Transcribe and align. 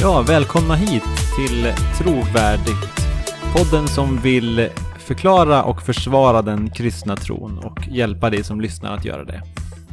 Ja, 0.00 0.24
välkomna 0.28 0.74
hit 0.74 1.02
till 1.36 1.74
Trovärdigt. 1.98 3.10
Podden 3.56 3.88
som 3.88 4.20
vill 4.20 4.68
förklara 4.98 5.64
och 5.64 5.82
försvara 5.82 6.42
den 6.42 6.70
kristna 6.70 7.16
tron 7.16 7.58
och 7.58 7.88
hjälpa 7.88 8.30
dig 8.30 8.44
som 8.44 8.60
lyssnar 8.60 8.96
att 8.96 9.04
göra 9.04 9.24
det. 9.24 9.42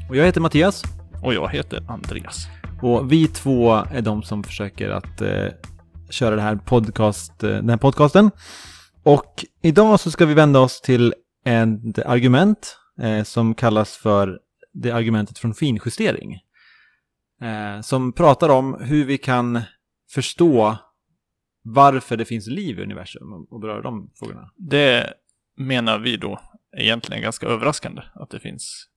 Och 0.09 0.15
jag 0.15 0.25
heter 0.25 0.41
Mattias 0.41 0.83
Och 1.23 1.33
jag 1.33 1.49
heter 1.49 1.83
Andreas. 1.87 2.47
och 2.81 3.11
vi 3.11 3.27
två 3.27 3.73
är 3.73 4.01
de 4.01 4.23
som 4.23 4.43
försöker 4.43 4.89
att 4.89 5.21
eh, 5.21 5.47
köra 6.09 6.35
det 6.35 6.41
här 6.41 6.55
podcast, 6.55 7.43
eh, 7.43 7.49
den 7.49 7.69
här 7.69 7.77
podcasten. 7.77 8.31
Och 9.03 9.45
idag 9.61 9.99
så 9.99 10.11
ska 10.11 10.25
vi 10.25 10.33
vända 10.33 10.59
oss 10.59 10.81
till 10.81 11.13
ett 11.45 11.99
argument 12.05 12.77
eh, 13.01 13.23
som 13.23 13.53
kallas 13.53 13.95
för 13.95 14.39
det 14.73 14.91
argumentet 14.91 15.39
från 15.39 15.53
finjustering. 15.53 16.39
Eh, 17.41 17.81
som 17.81 18.13
pratar 18.13 18.49
om 18.49 18.77
hur 18.79 19.05
vi 19.05 19.17
kan 19.17 19.61
förstå 20.11 20.77
varför 21.63 22.17
det 22.17 22.25
finns 22.25 22.47
liv 22.47 22.79
i 22.79 22.83
universum 22.83 23.33
och- 23.49 23.61
beröra 23.61 23.81
de 23.81 24.11
frågorna. 24.19 24.51
Det 24.55 25.13
menar 25.57 25.99
vi 25.99 26.17
då 26.17 26.39
egentligen 26.77 27.21
ganska 27.21 27.47
överraskande 27.47 28.01
att 28.13 28.29
det 28.29 28.39
finns 28.39 28.87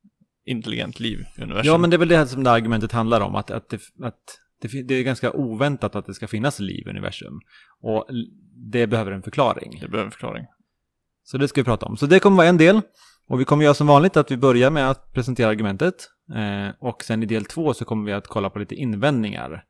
intelligent 0.47 1.01
liv 1.01 1.19
i 1.39 1.43
universum. 1.43 1.73
Ja, 1.73 1.79
men 1.79 1.91
det 1.91 1.97
är 1.97 1.99
väl 1.99 2.09
det 2.09 2.27
som 2.27 2.45
det 2.45 2.51
argumentet 2.51 2.93
handlar 2.93 3.21
om, 3.21 3.35
att, 3.35 3.51
att, 3.51 3.69
det, 3.69 3.81
att 4.03 4.39
det, 4.61 4.83
det 4.83 4.95
är 4.95 5.03
ganska 5.03 5.33
oväntat 5.33 5.97
att 5.97 6.07
det 6.07 6.15
ska 6.15 6.29
finnas 6.29 6.61
liv 6.61 6.87
i 6.87 6.91
universum. 6.91 7.41
Och 7.81 8.07
det 8.73 8.87
behöver 8.87 9.13
en 9.13 9.23
förklaring. 9.23 9.79
Det 9.81 9.89
behöver 9.89 10.05
en 10.07 10.11
förklaring. 10.11 10.47
Så 11.25 11.39
det 11.39 11.49
ska 11.49 11.61
vi 11.61 11.65
prata 11.65 11.87
om. 11.87 11.97
Så 11.97 12.07
det 12.07 12.21
kommer 12.21 12.37
vara 12.37 12.47
en 12.49 12.57
del. 12.57 12.81
Och 13.29 13.41
vi 13.41 13.45
kommer 13.45 13.65
göra 13.65 13.75
som 13.75 13.87
vanligt 13.87 14.17
att 14.17 14.31
vi 14.31 14.37
börjar 14.37 14.71
med 14.71 14.91
att 14.91 15.13
presentera 15.13 15.49
argumentet. 15.49 15.95
Eh, 16.37 16.75
och 16.81 17.03
sen 17.05 17.23
i 17.23 17.27
del 17.27 17.45
två 17.45 17.75
så 17.75 17.85
kommer 17.85 18.07
vi 18.07 18.13
att 18.13 18.27
kolla 18.27 18.51
på 18.51 18.59
lite 18.59 18.75
invändningar. 18.75 19.65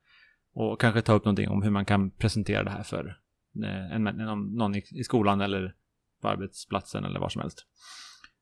Och 0.60 0.80
kanske 0.80 1.02
ta 1.02 1.12
upp 1.12 1.24
någonting 1.24 1.48
om 1.48 1.62
hur 1.62 1.70
man 1.70 1.84
kan 1.84 2.10
presentera 2.10 2.64
det 2.64 2.70
här 2.70 2.82
för 2.82 3.16
eh, 3.64 3.94
en, 3.94 4.04
någon, 4.04 4.56
någon 4.56 4.74
i, 4.74 4.82
i 4.90 5.04
skolan 5.04 5.40
eller 5.40 5.74
på 6.22 6.28
arbetsplatsen 6.28 7.04
eller 7.04 7.20
var 7.20 7.28
som 7.28 7.42
helst. 7.42 7.66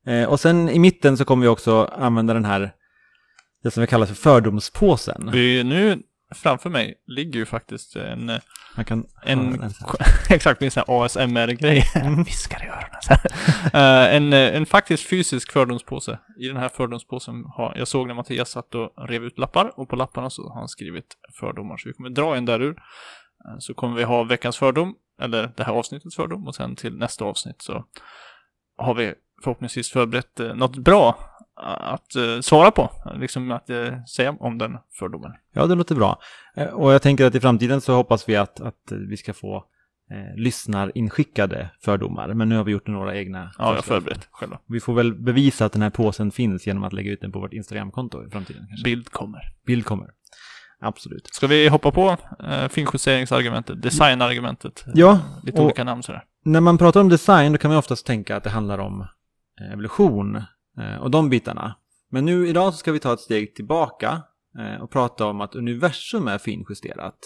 Eh, 0.06 0.28
och 0.28 0.40
sen 0.40 0.68
i 0.68 0.78
mitten 0.78 1.16
så 1.16 1.24
kommer 1.24 1.42
vi 1.42 1.48
också 1.48 1.84
använda 1.84 2.34
den 2.34 2.44
här, 2.44 2.74
det 3.62 3.70
som 3.70 3.80
vi 3.80 3.86
kallar 3.86 4.06
för 4.06 4.14
fördomspåsen. 4.14 5.30
Vi, 5.32 5.64
nu 5.64 6.02
framför 6.34 6.70
mig 6.70 6.94
ligger 7.06 7.38
ju 7.38 7.46
faktiskt 7.46 7.96
en, 7.96 8.28
eh, 8.28 8.40
Man 8.76 8.84
kan 8.84 9.06
en, 9.22 9.72
exakt 10.30 10.62
en 10.62 10.70
sån 10.70 10.82
här 10.86 11.04
ASMR-grej. 11.04 11.84
Viskar 12.26 12.64
i 12.64 12.68
öronen. 12.68 13.02
så 13.02 13.14
här. 13.72 14.08
Eh, 14.08 14.16
en, 14.16 14.32
eh, 14.32 14.56
en 14.56 14.66
faktiskt 14.66 15.08
fysisk 15.08 15.52
fördomspåse. 15.52 16.18
I 16.38 16.48
den 16.48 16.56
här 16.56 16.68
fördomspåsen 16.68 17.44
har, 17.44 17.74
jag 17.76 17.88
såg 17.88 18.06
när 18.06 18.14
Mattias 18.14 18.50
satt 18.50 18.74
och 18.74 19.08
rev 19.08 19.24
ut 19.24 19.38
lappar 19.38 19.80
och 19.80 19.88
på 19.88 19.96
lapparna 19.96 20.30
så 20.30 20.48
har 20.48 20.58
han 20.60 20.68
skrivit 20.68 21.16
fördomar. 21.40 21.76
Så 21.76 21.88
vi 21.88 21.92
kommer 21.92 22.10
dra 22.10 22.36
en 22.36 22.44
där 22.44 22.62
ur. 22.62 22.76
Så 23.58 23.74
kommer 23.74 23.96
vi 23.96 24.02
ha 24.02 24.22
veckans 24.22 24.56
fördom, 24.56 24.94
eller 25.20 25.52
det 25.56 25.64
här 25.64 25.72
avsnittets 25.72 26.16
fördom 26.16 26.46
och 26.46 26.54
sen 26.54 26.76
till 26.76 26.96
nästa 26.96 27.24
avsnitt 27.24 27.62
så 27.62 27.84
har 28.76 28.94
vi 28.94 29.14
förhoppningsvis 29.44 29.90
förberett 29.90 30.40
något 30.54 30.76
bra 30.76 31.18
att 31.64 32.16
eh, 32.16 32.40
svara 32.40 32.70
på. 32.70 32.90
Liksom 33.16 33.50
att 33.50 33.70
eh, 33.70 34.04
säga 34.04 34.36
om 34.40 34.58
den 34.58 34.78
fördomen. 34.98 35.32
Ja, 35.52 35.66
det 35.66 35.74
låter 35.74 35.94
bra. 35.94 36.18
Eh, 36.56 36.66
Och 36.66 36.92
jag 36.92 37.02
tänker 37.02 37.26
att 37.26 37.34
i 37.34 37.40
framtiden 37.40 37.80
så 37.80 37.94
hoppas 37.94 38.28
vi 38.28 38.36
att, 38.36 38.60
att 38.60 38.92
vi 39.08 39.16
ska 39.16 39.32
få 39.34 39.56
eh, 40.10 40.36
lyssnarinskickade 40.36 41.70
fördomar. 41.80 42.34
Men 42.34 42.48
nu 42.48 42.56
har 42.56 42.64
vi 42.64 42.72
gjort 42.72 42.86
några 42.86 43.16
egna. 43.16 43.50
Ja, 43.58 43.64
jag 43.68 43.74
har 43.74 43.82
förberett 43.82 44.28
själva. 44.30 44.58
Vi 44.68 44.80
får 44.80 44.94
väl 44.94 45.14
bevisa 45.14 45.64
att 45.64 45.72
den 45.72 45.82
här 45.82 45.90
påsen 45.90 46.30
finns 46.30 46.66
genom 46.66 46.84
att 46.84 46.92
lägga 46.92 47.10
ut 47.12 47.20
den 47.20 47.32
på 47.32 47.40
vårt 47.40 47.52
Instagramkonto 47.52 48.26
i 48.26 48.30
framtiden. 48.30 48.66
Kanske. 48.68 48.84
Bild 48.84 49.08
kommer. 49.12 49.40
Bild 49.66 49.84
kommer. 49.84 50.08
Absolut. 50.80 51.26
Ska 51.26 51.46
vi 51.46 51.68
hoppa 51.68 51.90
på 51.90 52.16
eh, 52.48 52.68
finjusteringsargumentet, 52.68 53.82
designargumentet? 53.82 54.84
Ja, 54.94 55.20
Lite 55.42 55.62
olika 55.62 55.84
namn 55.84 56.02
sådär. 56.02 56.24
När 56.44 56.60
man 56.60 56.78
pratar 56.78 57.00
om 57.00 57.08
design 57.08 57.52
då 57.52 57.58
kan 57.58 57.68
man 57.68 57.78
oftast 57.78 58.06
tänka 58.06 58.36
att 58.36 58.44
det 58.44 58.50
handlar 58.50 58.78
om 58.78 59.00
eh, 59.60 59.72
evolution 59.72 60.36
eh, 60.36 60.42
Eh, 60.78 60.96
och 60.96 61.10
de 61.10 61.28
bitarna. 61.30 61.74
Men 62.10 62.24
nu 62.24 62.48
idag 62.48 62.72
så 62.72 62.78
ska 62.78 62.92
vi 62.92 62.98
ta 62.98 63.12
ett 63.12 63.20
steg 63.20 63.54
tillbaka 63.54 64.22
eh, 64.58 64.82
och 64.82 64.90
prata 64.90 65.26
om 65.26 65.40
att 65.40 65.54
universum 65.54 66.28
är 66.28 66.38
finjusterat. 66.38 67.18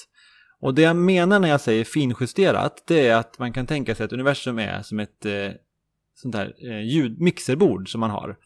Och 0.60 0.74
det 0.74 0.82
jag 0.82 0.96
menar 0.96 1.40
när 1.40 1.48
jag 1.48 1.60
säger 1.60 1.84
finjusterat, 1.84 2.84
det 2.86 3.08
är 3.08 3.16
att 3.16 3.38
man 3.38 3.52
kan 3.52 3.66
tänka 3.66 3.94
sig 3.94 4.04
att 4.04 4.12
universum 4.12 4.58
är 4.58 4.82
som 4.82 5.00
ett 5.00 5.26
eh, 5.26 5.50
sånt 6.14 6.34
här 6.34 6.46
eh, 6.46 7.10
mixerbord 7.18 7.92
som 7.92 8.00
man 8.00 8.10
har. 8.10 8.36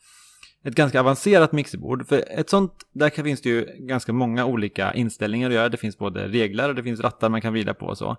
Ett 0.65 0.75
ganska 0.75 1.01
avancerat 1.01 1.53
mixerbord. 1.53 2.09
För 2.09 2.25
ett 2.31 2.51
sånt, 2.51 2.73
där 2.93 3.11
finns 3.23 3.41
det 3.41 3.49
ju 3.49 3.67
ganska 3.79 4.13
många 4.13 4.47
olika 4.47 4.95
inställningar 4.95 5.49
att 5.49 5.55
göra. 5.55 5.69
Det 5.69 5.77
finns 5.77 5.99
både 5.99 6.29
regler 6.29 6.69
och 6.69 6.75
det 6.75 6.83
finns 6.83 7.01
rattar 7.01 7.29
man 7.29 7.41
kan 7.41 7.53
vrida 7.53 7.75
på 7.75 7.87
och 7.87 7.99
så. 7.99 8.17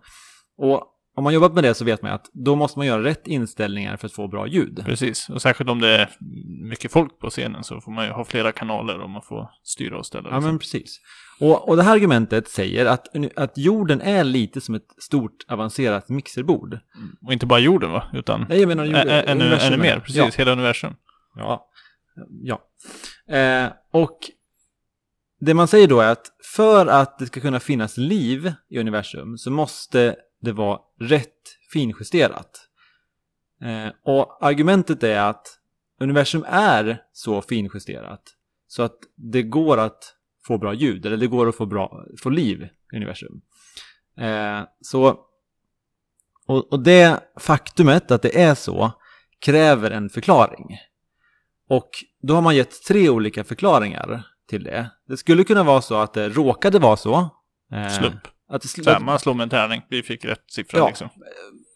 Och 0.57 0.94
om 1.16 1.24
man 1.24 1.34
jobbat 1.34 1.53
med 1.53 1.64
det 1.64 1.74
så 1.74 1.86
vet 1.86 2.02
man 2.02 2.12
ju 2.12 2.16
att 2.16 2.30
då 2.34 2.56
måste 2.56 2.80
man 2.80 2.88
göra 2.88 3.03
rätt 3.03 3.28
inställningar 3.28 3.98
för 3.98 4.08
att 4.08 4.14
få 4.14 4.28
bra 4.28 4.48
ljud. 4.48 4.81
Precis, 4.86 5.30
och 5.30 5.42
särskilt 5.42 5.70
om 5.70 5.81
det 5.81 5.90
är 5.90 6.09
mycket 6.70 6.92
folk 6.92 7.20
på 7.20 7.30
scenen 7.30 7.64
så 7.64 7.81
får 7.81 7.92
man 7.92 8.06
ju 8.06 8.12
ha 8.12 8.26
flera 8.26 8.52
kanaler 8.52 9.00
och 9.00 9.09
man 9.09 9.22
får 9.22 9.50
styra 9.64 9.98
och 9.98 10.06
ställa. 10.06 10.30
Ja, 10.30 10.36
liksom. 10.36 10.50
men 10.52 10.59
precis. 10.59 11.00
Och, 11.40 11.70
och 11.70 11.78
det 11.78 11.84
här 11.84 11.94
argumentet 11.94 12.48
säger 12.48 12.86
att, 12.86 13.08
att 13.36 13.58
jorden 13.58 14.02
är 14.02 14.24
lite 14.24 14.62
som 14.62 14.76
ett 14.76 14.88
stort 14.98 15.46
avancerat 15.48 16.09
mixerbord. 16.09 16.74
Mm. 16.74 17.16
Och 17.26 17.34
inte 17.34 17.46
bara 17.46 17.59
jorden 17.59 17.92
va, 17.92 18.03
utan 18.14 18.46
Nej, 18.50 18.59
jag 18.59 18.68
menar 18.68 18.86
jorden, 18.86 19.09
ä- 19.09 19.22
ännu, 19.28 19.56
ännu 19.56 19.78
mer, 19.78 20.00
precis, 20.00 20.16
Ja, 20.18 20.30
hela 20.38 20.52
universum. 20.52 20.94
ja. 21.36 21.68
ja. 22.44 22.62
Eh, 23.36 23.72
och 23.92 24.18
det 25.40 25.53
man 25.53 25.68
säger 25.68 25.88
då 25.88 26.00
är 26.00 26.12
att 26.12 26.26
för 26.56 26.88
att 26.88 27.20
det 27.20 27.26
ska 27.26 27.40
kunna 27.40 27.59
finnas 27.59 27.97
liv 27.97 28.53
i 28.70 28.80
universum 28.80 29.38
så 29.38 29.52
måste 29.52 30.16
det 30.45 30.53
var 30.53 30.81
rätt 31.00 31.57
finjusterat. 31.73 32.69
Eh, 33.61 33.94
och 34.03 34.45
argumentet 34.45 35.03
är 35.03 35.19
att 35.19 35.59
universum 36.00 36.45
är 36.47 37.01
så 37.13 37.41
finjusterat 37.41 38.22
så 38.67 38.84
att 38.84 38.97
det 39.16 39.44
går 39.44 39.78
att 39.78 40.16
få 40.47 40.57
bra 40.57 40.73
ljud, 40.73 41.05
eller 41.05 41.17
det 41.17 41.28
går 41.28 41.50
att 41.50 41.55
få, 41.55 41.66
bra, 41.66 42.05
få 42.22 42.29
liv 42.29 42.67
i 42.94 42.95
universum. 42.95 43.41
Eh, 44.17 44.61
så, 44.81 45.19
och, 46.47 46.72
och 46.73 46.79
det 46.84 47.19
faktumet 47.39 48.11
att 48.11 48.22
det 48.22 48.41
är 48.41 48.55
så 48.55 48.91
kräver 49.39 49.91
en 49.91 50.09
förklaring. 50.09 50.78
Och 51.69 51.89
då 52.22 52.35
har 52.35 52.41
man 52.41 52.55
gett 52.55 52.84
tre 52.84 53.09
olika 53.09 53.44
förklaringar 53.44 54.28
till 54.50 54.63
det. 54.63 54.91
Det 55.07 55.17
skulle 55.17 55.44
kunna 55.44 55.63
vara 55.63 55.81
så 55.81 55.95
att 55.95 56.13
det 56.13 56.29
råkade 56.29 56.79
vara 56.79 56.97
så. 56.97 57.29
eh, 57.72 57.89
Slump. 57.89 58.28
Att 58.50 58.61
det 58.61 58.67
sl- 58.67 59.00
man 59.00 59.19
slår 59.19 59.33
med 59.33 59.44
en 59.44 59.50
tärning, 59.50 59.81
vi 59.89 60.03
fick 60.03 60.25
rätt 60.25 60.44
siffra 60.51 60.78
Ja. 60.79 60.88
liksom. 60.88 61.09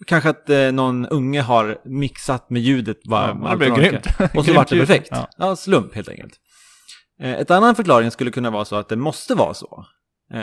Kanske 0.08 0.30
att 0.30 0.50
eh, 0.50 0.72
någon 0.72 1.06
unge 1.08 1.42
har 1.42 1.78
mixat 1.86 2.50
med 2.50 2.62
ljudet. 2.62 2.98
Ja, 3.04 3.38
det 3.52 3.58
blev 3.58 3.76
grymt. 3.76 4.08
Och 4.36 4.46
så 4.46 4.54
vart 4.54 4.68
det 4.70 4.80
perfekt. 4.80 5.08
Ja. 5.12 5.30
Ja. 5.38 5.56
slump 5.56 5.96
helt 5.96 6.10
enkelt. 6.10 6.34
Eh, 7.22 7.34
ett 7.34 7.52
annan 7.52 7.76
förklaring 7.76 8.12
skulle 8.12 8.32
kunna 8.32 8.50
vara 8.50 8.66
så 8.66 8.76
att 8.76 8.90
det 8.90 8.96
måste 8.96 9.36
vara 9.36 9.54
så. 9.54 9.86
Eh, 10.34 10.40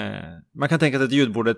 man 0.59 0.69
kan 0.69 0.79
tänka 0.79 0.99
sig 0.99 1.05
att 1.05 1.13
ljudbordet, 1.13 1.57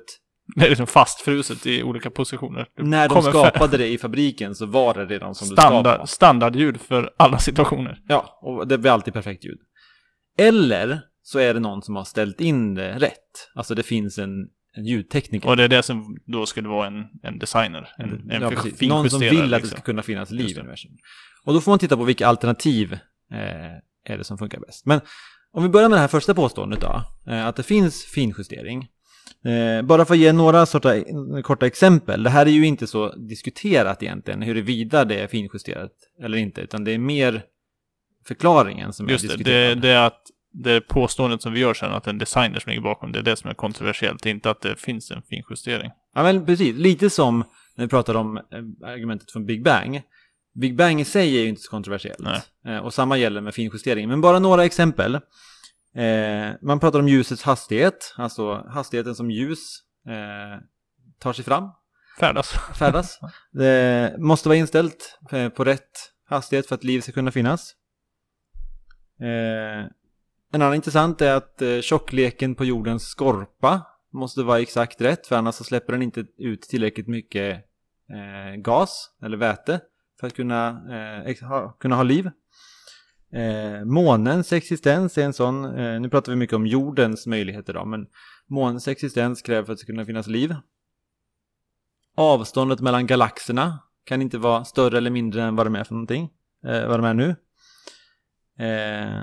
Det 0.56 0.64
är 0.64 0.68
liksom 0.68 0.86
fastfruset 0.86 1.66
i 1.66 1.82
olika 1.82 2.10
positioner. 2.10 2.66
Det 2.76 2.82
när 2.82 3.08
de 3.08 3.14
kommer 3.14 3.32
för- 3.32 3.50
skapade 3.50 3.76
det 3.76 3.86
i 3.88 3.98
fabriken 3.98 4.54
så 4.54 4.66
var 4.66 4.94
det 4.94 5.06
redan 5.06 5.34
som 5.34 5.46
Standard, 5.46 5.84
skapades. 5.86 6.10
standardljud 6.10 6.80
för 6.80 7.10
alla 7.16 7.38
situationer. 7.38 7.98
Ja, 8.08 8.38
och 8.42 8.68
det 8.68 8.78
blir 8.78 8.90
alltid 8.90 9.14
perfekt 9.14 9.44
ljud. 9.44 9.58
Eller 10.38 11.00
så 11.22 11.38
är 11.38 11.54
det 11.54 11.60
någon 11.60 11.82
som 11.82 11.96
har 11.96 12.04
ställt 12.04 12.40
in 12.40 12.74
det 12.74 12.98
rätt. 12.98 13.48
Alltså 13.54 13.74
det 13.74 13.82
finns 13.82 14.18
en, 14.18 14.30
en 14.78 14.86
ljudtekniker. 14.86 15.48
Och 15.48 15.56
det 15.56 15.64
är 15.64 15.68
det 15.68 15.82
som 15.82 16.16
då 16.26 16.46
skulle 16.46 16.68
vara 16.68 16.86
en, 16.86 17.04
en 17.22 17.38
designer. 17.38 17.88
En, 17.98 18.30
en 18.30 18.42
ja, 18.42 18.50
precis. 18.50 18.80
Någon 18.88 19.10
som 19.10 19.20
vill 19.20 19.40
att 19.40 19.50
det 19.50 19.56
liksom. 19.56 19.70
ska 19.70 19.80
kunna 19.80 20.02
finnas 20.02 20.30
liv 20.30 20.40
Just 20.40 20.56
i 20.56 20.60
universum. 20.60 20.92
Och 21.44 21.54
då 21.54 21.60
får 21.60 21.72
man 21.72 21.78
titta 21.78 21.96
på 21.96 22.04
vilka 22.04 22.26
alternativ 22.26 22.92
eh, 23.32 24.12
är 24.12 24.18
det 24.18 24.24
som 24.24 24.38
funkar 24.38 24.60
bäst. 24.60 24.86
Men 24.86 25.00
om 25.52 25.62
vi 25.62 25.68
börjar 25.68 25.88
med 25.88 25.96
det 25.96 26.00
här 26.00 26.08
första 26.08 26.34
påståendet 26.34 26.80
då, 26.80 27.02
eh, 27.32 27.46
att 27.46 27.56
det 27.56 27.62
finns 27.62 28.04
finjustering. 28.04 28.88
Eh, 29.44 29.82
bara 29.82 30.04
för 30.04 30.14
att 30.14 30.20
ge 30.20 30.32
några 30.32 30.66
sorta, 30.66 30.94
korta 31.44 31.66
exempel. 31.66 32.22
Det 32.22 32.30
här 32.30 32.46
är 32.46 32.50
ju 32.50 32.66
inte 32.66 32.86
så 32.86 33.14
diskuterat 33.16 34.02
egentligen, 34.02 34.42
huruvida 34.42 35.04
det 35.04 35.20
är 35.20 35.26
finjusterat 35.26 35.92
eller 36.22 36.38
inte, 36.38 36.60
utan 36.60 36.84
det 36.84 36.92
är 36.92 36.98
mer 36.98 37.42
förklaringen 38.26 38.92
som 38.92 39.08
Just 39.08 39.24
är 39.24 39.28
diskuterad. 39.28 39.76
det, 39.78 39.80
det 39.80 39.88
är 39.88 40.06
att 40.06 40.22
det 40.50 40.80
påståendet 40.80 41.42
som 41.42 41.52
vi 41.52 41.60
gör 41.60 41.74
sen, 41.74 41.92
att 41.92 42.06
en 42.06 42.18
designer 42.18 42.60
som 42.60 42.70
ligger 42.70 42.82
bakom, 42.82 43.12
det 43.12 43.18
är 43.18 43.22
det 43.22 43.36
som 43.36 43.50
är 43.50 43.54
kontroversiellt. 43.54 44.22
Det 44.22 44.28
är 44.28 44.30
inte 44.30 44.50
att 44.50 44.60
det 44.60 44.80
finns 44.80 45.10
en 45.10 45.22
finjustering. 45.22 45.90
Ja, 46.14 46.22
men 46.22 46.46
precis. 46.46 46.76
Lite 46.76 47.10
som 47.10 47.44
när 47.74 47.84
vi 47.84 47.88
pratar 47.88 48.14
om 48.14 48.36
eh, 48.36 48.88
argumentet 48.88 49.30
från 49.30 49.46
Big 49.46 49.64
Bang. 49.64 50.02
Big 50.54 50.76
Bang 50.76 51.00
i 51.00 51.04
sig 51.04 51.36
är 51.36 51.42
ju 51.42 51.48
inte 51.48 51.60
så 51.60 51.70
kontroversiellt. 51.70 52.18
Nej. 52.18 52.40
Eh, 52.66 52.78
och 52.78 52.94
samma 52.94 53.16
gäller 53.18 53.40
med 53.40 53.54
finjustering. 53.54 54.08
Men 54.08 54.20
bara 54.20 54.38
några 54.38 54.64
exempel. 54.64 55.14
Eh, 55.14 56.52
man 56.62 56.80
pratar 56.80 56.98
om 56.98 57.08
ljusets 57.08 57.42
hastighet, 57.42 58.14
alltså 58.16 58.54
hastigheten 58.68 59.14
som 59.14 59.30
ljus 59.30 59.82
tar 61.18 61.32
sig 61.32 61.44
fram, 61.44 61.70
Färdas. 62.20 62.54
färdas. 62.78 63.18
Det 63.52 64.14
måste 64.18 64.48
vara 64.48 64.56
inställt 64.58 65.18
på 65.56 65.64
rätt 65.64 66.12
hastighet 66.28 66.66
för 66.66 66.74
att 66.74 66.84
liv 66.84 67.00
ska 67.00 67.12
kunna 67.12 67.30
finnas. 67.30 67.74
Eh, 69.20 69.86
en 70.52 70.62
annan 70.62 70.74
intressant 70.74 71.20
är 71.20 71.34
att 71.34 71.62
eh, 71.62 71.80
tjockleken 71.80 72.54
på 72.54 72.64
jordens 72.64 73.02
skorpa 73.02 73.82
måste 74.12 74.42
vara 74.42 74.60
exakt 74.60 75.00
rätt 75.00 75.26
för 75.26 75.36
annars 75.36 75.54
så 75.54 75.64
släpper 75.64 75.92
den 75.92 76.02
inte 76.02 76.24
ut 76.38 76.62
tillräckligt 76.62 77.08
mycket 77.08 77.64
eh, 78.10 78.60
gas 78.60 79.10
eller 79.22 79.36
väte 79.36 79.80
för 80.20 80.26
att 80.26 80.34
kunna, 80.34 80.68
eh, 81.26 81.48
ha, 81.48 81.72
kunna 81.72 81.96
ha 81.96 82.02
liv. 82.02 82.30
Eh, 83.32 83.84
månens 83.84 84.52
existens 84.52 85.18
är 85.18 85.24
en 85.24 85.32
sån, 85.32 85.64
eh, 85.64 86.00
nu 86.00 86.08
pratar 86.10 86.32
vi 86.32 86.36
mycket 86.36 86.56
om 86.56 86.66
jordens 86.66 87.26
möjligheter 87.26 87.74
då, 87.74 87.84
men 87.84 88.06
månens 88.46 88.88
existens 88.88 89.42
kräver 89.42 89.64
för 89.64 89.72
att 89.72 89.78
det 89.78 89.82
ska 89.82 89.92
kunna 89.92 90.04
finnas 90.04 90.26
liv. 90.26 90.54
Avståndet 92.14 92.80
mellan 92.80 93.06
galaxerna 93.06 93.78
kan 94.04 94.22
inte 94.22 94.38
vara 94.38 94.64
större 94.64 94.98
eller 94.98 95.10
mindre 95.10 95.42
än 95.42 95.56
vad 95.56 95.66
de 95.66 95.76
är 95.76 95.84
för 95.84 95.94
någonting, 95.94 96.30
eh, 96.64 96.88
vad 96.88 96.98
de 96.98 97.04
är 97.04 97.14
nu. 97.14 97.36
Eh, 98.64 99.22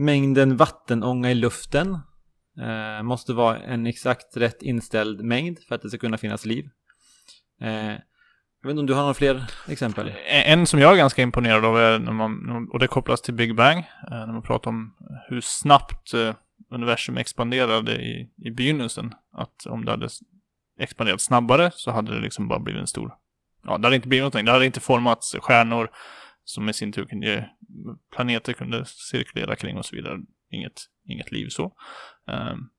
Mängden 0.00 0.56
vattenånga 0.56 1.30
i 1.30 1.34
luften 1.34 1.98
eh, 2.60 3.02
måste 3.02 3.32
vara 3.32 3.58
en 3.58 3.86
exakt 3.86 4.36
rätt 4.36 4.62
inställd 4.62 5.24
mängd 5.24 5.58
för 5.68 5.74
att 5.74 5.82
det 5.82 5.88
ska 5.88 5.98
kunna 5.98 6.18
finnas 6.18 6.44
liv. 6.44 6.64
Eh, 7.60 7.94
jag 8.62 8.68
vet 8.68 8.70
inte 8.70 8.80
om 8.80 8.86
du 8.86 8.94
har 8.94 9.00
några 9.00 9.14
fler 9.14 9.44
exempel? 9.68 10.12
En 10.26 10.66
som 10.66 10.80
jag 10.80 10.92
är 10.92 10.96
ganska 10.96 11.22
imponerad 11.22 11.64
av 11.64 11.78
är 11.78 11.98
när 11.98 12.12
man, 12.12 12.68
och 12.72 12.78
det 12.78 12.86
kopplas 12.86 13.22
till 13.22 13.34
Big 13.34 13.56
Bang, 13.56 13.78
eh, 13.78 14.10
när 14.10 14.32
man 14.32 14.42
pratar 14.42 14.70
om 14.70 14.94
hur 15.28 15.40
snabbt 15.40 16.14
eh, 16.14 16.34
universum 16.70 17.16
expanderade 17.16 17.92
i, 17.96 18.30
i 18.44 18.50
begynnelsen. 18.50 19.14
Att 19.32 19.66
om 19.66 19.84
det 19.84 19.90
hade 19.90 20.08
expanderat 20.80 21.20
snabbare 21.20 21.70
så 21.74 21.90
hade 21.90 22.14
det 22.14 22.20
liksom 22.20 22.48
bara 22.48 22.58
blivit 22.58 22.80
en 22.80 22.86
stor... 22.86 23.14
Ja, 23.64 23.78
det 23.78 23.86
hade 23.86 23.96
inte 23.96 24.08
blivit 24.08 24.22
någonting. 24.22 24.44
Det 24.44 24.52
hade 24.52 24.66
inte 24.66 24.80
formats 24.80 25.36
stjärnor 25.40 25.90
som 26.44 26.68
i 26.68 26.72
sin 26.72 26.92
tur 26.92 27.04
kunde... 27.04 27.50
Planeter 28.14 28.52
kunde 28.52 28.84
cirkulera 28.84 29.56
kring 29.56 29.78
och 29.78 29.86
så 29.86 29.96
vidare. 29.96 30.18
Inget, 30.50 30.82
inget 31.04 31.32
liv 31.32 31.48
så. 31.48 31.72
Um, 32.26 32.70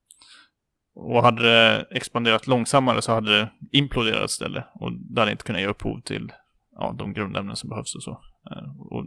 och 0.96 1.24
hade 1.24 1.44
det 1.44 1.88
expanderat 1.92 2.48
långsammare 2.48 3.02
så 3.02 3.14
hade 3.14 3.38
det 3.38 3.50
imploderat 3.72 4.30
istället. 4.30 4.66
Och 4.74 4.92
det 4.94 5.22
hade 5.22 5.32
inte 5.32 5.44
kunnat 5.44 5.62
ge 5.62 5.68
upphov 5.68 6.02
till 6.02 6.32
ja, 6.76 6.96
de 6.98 7.14
grundämnen 7.14 7.56
som 7.56 7.70
behövs 7.70 7.96
och 7.96 8.04
så. 8.04 8.12
Uh, 8.52 8.82
och 8.82 9.06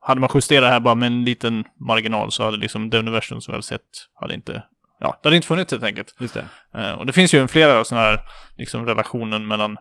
hade 0.00 0.20
man 0.20 0.30
justerat 0.34 0.62
det 0.62 0.68
här 0.68 0.80
bara 0.80 0.94
med 0.94 1.06
en 1.06 1.24
liten 1.24 1.64
marginal 1.76 2.32
så 2.32 2.44
hade 2.44 2.56
liksom 2.56 2.90
det 2.90 2.98
universum 2.98 3.40
som 3.40 3.52
vi 3.52 3.56
har 3.56 3.62
sett 3.62 4.08
hade 4.14 4.34
inte 4.34 4.62
ja, 5.00 5.18
det 5.22 5.28
hade 5.28 5.36
inte 5.36 5.48
funnits 5.48 5.72
helt 5.72 5.84
enkelt. 5.84 6.14
Just 6.20 6.34
det. 6.34 6.48
Uh, 6.78 6.92
och 6.92 7.06
det 7.06 7.12
finns 7.12 7.34
ju 7.34 7.48
flera 7.48 7.84
sådana 7.84 8.06
här 8.06 8.20
liksom 8.56 8.86
relationen 8.86 9.46
mellan 9.46 9.76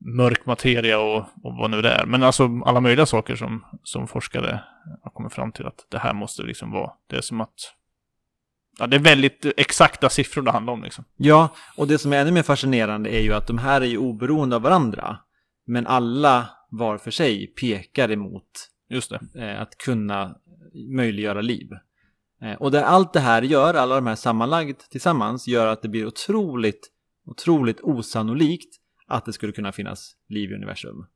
mörk 0.00 0.46
materia 0.46 0.98
och, 0.98 1.18
och 1.18 1.56
vad 1.58 1.70
nu 1.70 1.82
det 1.82 1.90
är. 1.90 2.06
Men 2.06 2.22
alltså 2.22 2.48
alla 2.64 2.80
möjliga 2.80 3.06
saker 3.06 3.36
som, 3.36 3.64
som 3.82 4.08
forskare 4.08 4.60
har 5.02 5.10
kommit 5.10 5.32
fram 5.32 5.52
till 5.52 5.66
att 5.66 5.86
det 5.90 5.98
här 5.98 6.14
måste 6.14 6.42
liksom 6.42 6.70
vara. 6.70 6.90
Det 7.06 7.16
är 7.16 7.20
som 7.20 7.40
att 7.40 7.74
Ja, 8.80 8.86
det 8.86 8.96
är 8.96 9.00
väldigt 9.00 9.46
exakta 9.56 10.08
siffror 10.08 10.42
det 10.42 10.50
handlar 10.50 10.72
om 10.72 10.82
liksom. 10.82 11.04
Ja, 11.16 11.48
och 11.76 11.88
det 11.88 11.98
som 11.98 12.12
är 12.12 12.16
ännu 12.16 12.30
mer 12.30 12.42
fascinerande 12.42 13.10
är 13.10 13.20
ju 13.20 13.34
att 13.34 13.46
de 13.46 13.58
här 13.58 13.80
är 13.80 13.86
ju 13.86 13.98
oberoende 13.98 14.56
av 14.56 14.62
varandra. 14.62 15.18
Men 15.66 15.86
alla 15.86 16.48
var 16.70 16.98
för 16.98 17.10
sig 17.10 17.46
pekar 17.46 18.10
emot 18.10 18.68
Just 18.88 19.10
det. 19.10 19.20
Eh, 19.34 19.62
att 19.62 19.78
kunna 19.78 20.36
möjliggöra 20.96 21.40
liv. 21.40 21.70
Eh, 22.42 22.52
och 22.52 22.70
det, 22.70 22.86
allt 22.86 23.12
det 23.12 23.20
här 23.20 23.42
gör, 23.42 23.74
alla 23.74 23.94
de 23.94 24.06
här 24.06 24.14
sammanlagt 24.14 24.90
tillsammans, 24.90 25.48
gör 25.48 25.66
att 25.66 25.82
det 25.82 25.88
blir 25.88 26.06
otroligt, 26.06 26.90
otroligt 27.26 27.80
osannolikt 27.80 28.76
att 29.08 29.24
det 29.24 29.32
skulle 29.32 29.52
kunna 29.52 29.72
finnas 29.72 30.16
liv 30.28 30.50
i 30.50 30.54
universum. 30.54 31.06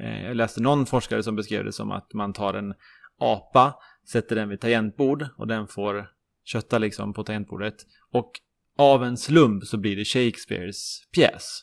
Eh, 0.00 0.24
jag 0.24 0.36
läste 0.36 0.62
någon 0.62 0.86
forskare 0.86 1.22
som 1.22 1.36
beskrev 1.36 1.64
det 1.64 1.72
som 1.72 1.90
att 1.90 2.14
man 2.14 2.32
tar 2.32 2.54
en 2.54 2.74
apa, 3.18 3.74
sätter 4.08 4.36
den 4.36 4.48
vid 4.48 4.60
tangentbord 4.60 5.26
och 5.36 5.46
den 5.46 5.66
får 5.66 6.10
kötta 6.44 6.78
liksom 6.78 7.14
på 7.14 7.24
tangentbordet. 7.24 7.76
Och 8.10 8.32
av 8.78 9.04
en 9.04 9.16
slump 9.16 9.64
så 9.64 9.76
blir 9.76 9.96
det 9.96 10.04
Shakespeares 10.04 11.02
pjäs. 11.14 11.60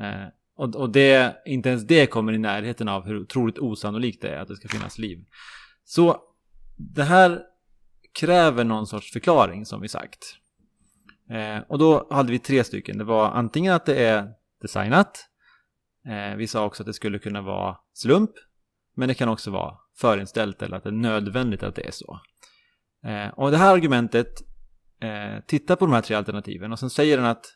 Eh, 0.00 0.28
och, 0.56 0.76
och 0.76 0.90
det, 0.90 1.42
inte 1.46 1.68
ens 1.68 1.86
det 1.86 2.06
kommer 2.06 2.32
i 2.32 2.38
närheten 2.38 2.88
av 2.88 3.06
hur 3.06 3.20
otroligt 3.20 3.58
osannolikt 3.58 4.22
det 4.22 4.28
är 4.28 4.40
att 4.40 4.48
det 4.48 4.56
ska 4.56 4.68
finnas 4.68 4.98
liv. 4.98 5.24
Så 5.84 6.22
det 6.76 7.04
här 7.04 7.42
kräver 8.20 8.64
någon 8.64 8.86
sorts 8.86 9.12
förklaring 9.12 9.66
som 9.66 9.80
vi 9.80 9.88
sagt. 9.88 10.34
Eh, 11.30 11.58
och 11.68 11.78
då 11.78 12.08
hade 12.10 12.32
vi 12.32 12.38
tre 12.38 12.64
stycken. 12.64 12.98
Det 12.98 13.04
var 13.04 13.30
antingen 13.30 13.72
att 13.72 13.86
det 13.86 14.04
är 14.04 14.32
designat. 14.60 15.28
Eh, 16.06 16.36
vi 16.36 16.46
sa 16.46 16.64
också 16.64 16.82
att 16.82 16.86
det 16.86 16.92
skulle 16.92 17.18
kunna 17.18 17.42
vara 17.42 17.76
slump. 17.92 18.30
Men 18.94 19.08
det 19.08 19.14
kan 19.14 19.28
också 19.28 19.50
vara 19.50 19.76
förinställt 19.96 20.62
eller 20.62 20.76
att 20.76 20.82
det 20.82 20.90
är 20.90 20.92
nödvändigt 20.92 21.62
att 21.62 21.74
det 21.74 21.86
är 21.86 21.90
så. 21.90 22.20
Eh, 23.04 23.28
och 23.28 23.50
det 23.50 23.56
här 23.56 23.74
argumentet 23.74 24.32
eh, 25.00 25.44
tittar 25.46 25.76
på 25.76 25.86
de 25.86 25.92
här 25.94 26.00
tre 26.02 26.16
alternativen 26.16 26.72
och 26.72 26.78
sen 26.78 26.90
säger 26.90 27.16
den 27.16 27.26
att 27.26 27.46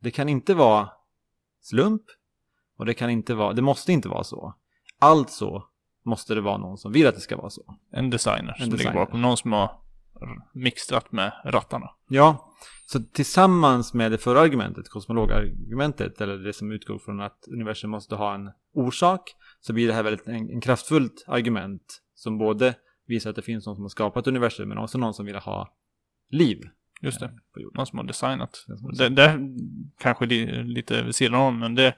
det 0.00 0.10
kan 0.10 0.28
inte 0.28 0.54
vara 0.54 0.90
slump 1.60 2.02
och 2.78 2.86
det 2.86 2.94
kan 2.94 3.10
inte 3.10 3.34
vara, 3.34 3.52
det 3.52 3.62
måste 3.62 3.92
inte 3.92 4.08
vara 4.08 4.24
så. 4.24 4.54
Alltså 4.98 5.62
måste 6.04 6.34
det 6.34 6.40
vara 6.40 6.58
någon 6.58 6.78
som 6.78 6.92
vill 6.92 7.06
att 7.06 7.14
det 7.14 7.20
ska 7.20 7.36
vara 7.36 7.50
så. 7.50 7.78
En 7.92 8.10
designer 8.10 8.56
En 8.58 8.60
som 8.60 8.70
designer. 8.70 8.92
ligger 8.92 9.04
bakom. 9.04 9.22
Någon 9.22 9.36
som 9.36 9.52
har 9.52 9.80
mixtrat 10.52 11.12
med 11.12 11.32
rattarna. 11.44 11.90
Ja, 12.08 12.52
så 12.86 13.00
tillsammans 13.02 13.94
med 13.94 14.12
det 14.12 14.18
förra 14.18 14.40
argumentet, 14.40 14.88
kosmologargumentet, 14.88 16.20
eller 16.20 16.38
det 16.38 16.52
som 16.52 16.72
utgår 16.72 16.98
från 16.98 17.20
att 17.20 17.44
universum 17.52 17.90
måste 17.90 18.14
ha 18.14 18.34
en 18.34 18.50
orsak, 18.74 19.22
så 19.60 19.72
blir 19.72 19.86
det 19.86 19.94
här 19.94 20.02
väldigt 20.02 20.26
en, 20.26 20.50
en 20.50 20.60
kraftfullt 20.60 21.24
argument 21.26 22.02
som 22.14 22.38
både 22.38 22.74
visar 23.06 23.30
att 23.30 23.36
det 23.36 23.42
finns 23.42 23.66
någon 23.66 23.74
som 23.74 23.84
har 23.84 23.88
skapat 23.88 24.26
universum, 24.26 24.68
men 24.68 24.78
också 24.78 24.98
någon 24.98 25.14
som 25.14 25.26
vill 25.26 25.36
ha 25.36 25.74
liv 26.30 26.60
Just 27.00 27.20
det. 27.20 27.30
jorden. 27.56 27.76
Någon 27.76 27.86
som 27.86 27.98
har 27.98 28.06
designat. 28.06 28.64
Det, 28.98 29.08
det 29.08 29.40
kanske 29.98 30.26
li, 30.26 30.62
lite 30.62 31.02
vid 31.02 31.14
sidan 31.14 31.34
om, 31.34 31.58
men 31.58 31.74
det, 31.74 31.94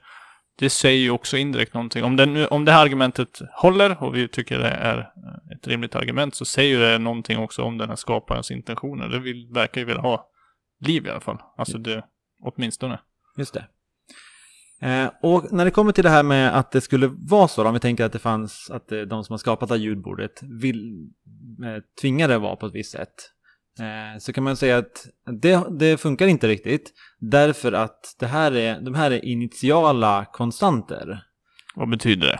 det 0.59 0.69
säger 0.69 1.01
ju 1.01 1.11
också 1.11 1.37
indirekt 1.37 1.73
någonting. 1.73 2.03
Om, 2.03 2.15
den, 2.15 2.47
om 2.47 2.65
det 2.65 2.71
här 2.71 2.85
argumentet 2.85 3.39
håller 3.51 4.03
och 4.03 4.15
vi 4.15 4.27
tycker 4.27 4.59
det 4.59 4.69
är 4.69 4.97
eh, 4.97 5.55
ett 5.55 5.67
rimligt 5.67 5.95
argument 5.95 6.35
så 6.35 6.45
säger 6.45 6.79
det 6.79 6.97
någonting 6.97 7.37
också 7.37 7.61
om 7.63 7.77
den 7.77 7.89
här 7.89 7.95
skaparens 7.95 8.51
intentioner. 8.51 9.09
Det 9.09 9.19
vill, 9.19 9.47
verkar 9.53 9.81
ju 9.81 9.85
vilja 9.85 10.01
ha 10.01 10.29
liv 10.79 11.05
i 11.05 11.09
alla 11.09 11.19
fall. 11.19 11.37
Alltså 11.57 11.77
det, 11.77 12.03
åtminstone. 12.43 12.99
Just 13.37 13.53
det. 13.53 13.65
Eh, 14.81 15.11
och 15.21 15.51
när 15.51 15.65
det 15.65 15.71
kommer 15.71 15.91
till 15.91 16.03
det 16.03 16.09
här 16.09 16.23
med 16.23 16.57
att 16.57 16.71
det 16.71 16.81
skulle 16.81 17.07
vara 17.07 17.47
så, 17.47 17.67
om 17.67 17.73
vi 17.73 17.79
tänker 17.79 18.05
att 18.05 18.13
det 18.13 18.19
fanns, 18.19 18.69
att 18.71 18.91
eh, 18.91 19.01
de 19.01 19.23
som 19.23 19.33
har 19.33 19.37
skapat 19.37 19.69
det 19.69 19.75
här 19.75 19.81
ljudbordet 19.81 20.43
vill, 20.43 21.09
eh, 21.65 21.83
tvingade 22.01 22.33
det 22.33 22.37
vara 22.37 22.55
på 22.55 22.65
ett 22.65 22.75
visst 22.75 22.91
sätt. 22.91 23.31
Eh, 23.79 24.19
så 24.19 24.33
kan 24.33 24.43
man 24.43 24.57
säga 24.57 24.77
att 24.77 25.07
det, 25.41 25.67
det 25.79 25.97
funkar 25.97 26.27
inte 26.27 26.47
riktigt, 26.47 26.93
därför 27.19 27.71
att 27.71 28.15
det 28.19 28.27
här 28.27 28.55
är, 28.55 28.81
de 28.81 28.95
här 28.95 29.11
är 29.11 29.25
initiala 29.25 30.25
konstanter. 30.25 31.23
Vad 31.75 31.89
betyder 31.89 32.27
det? 32.27 32.39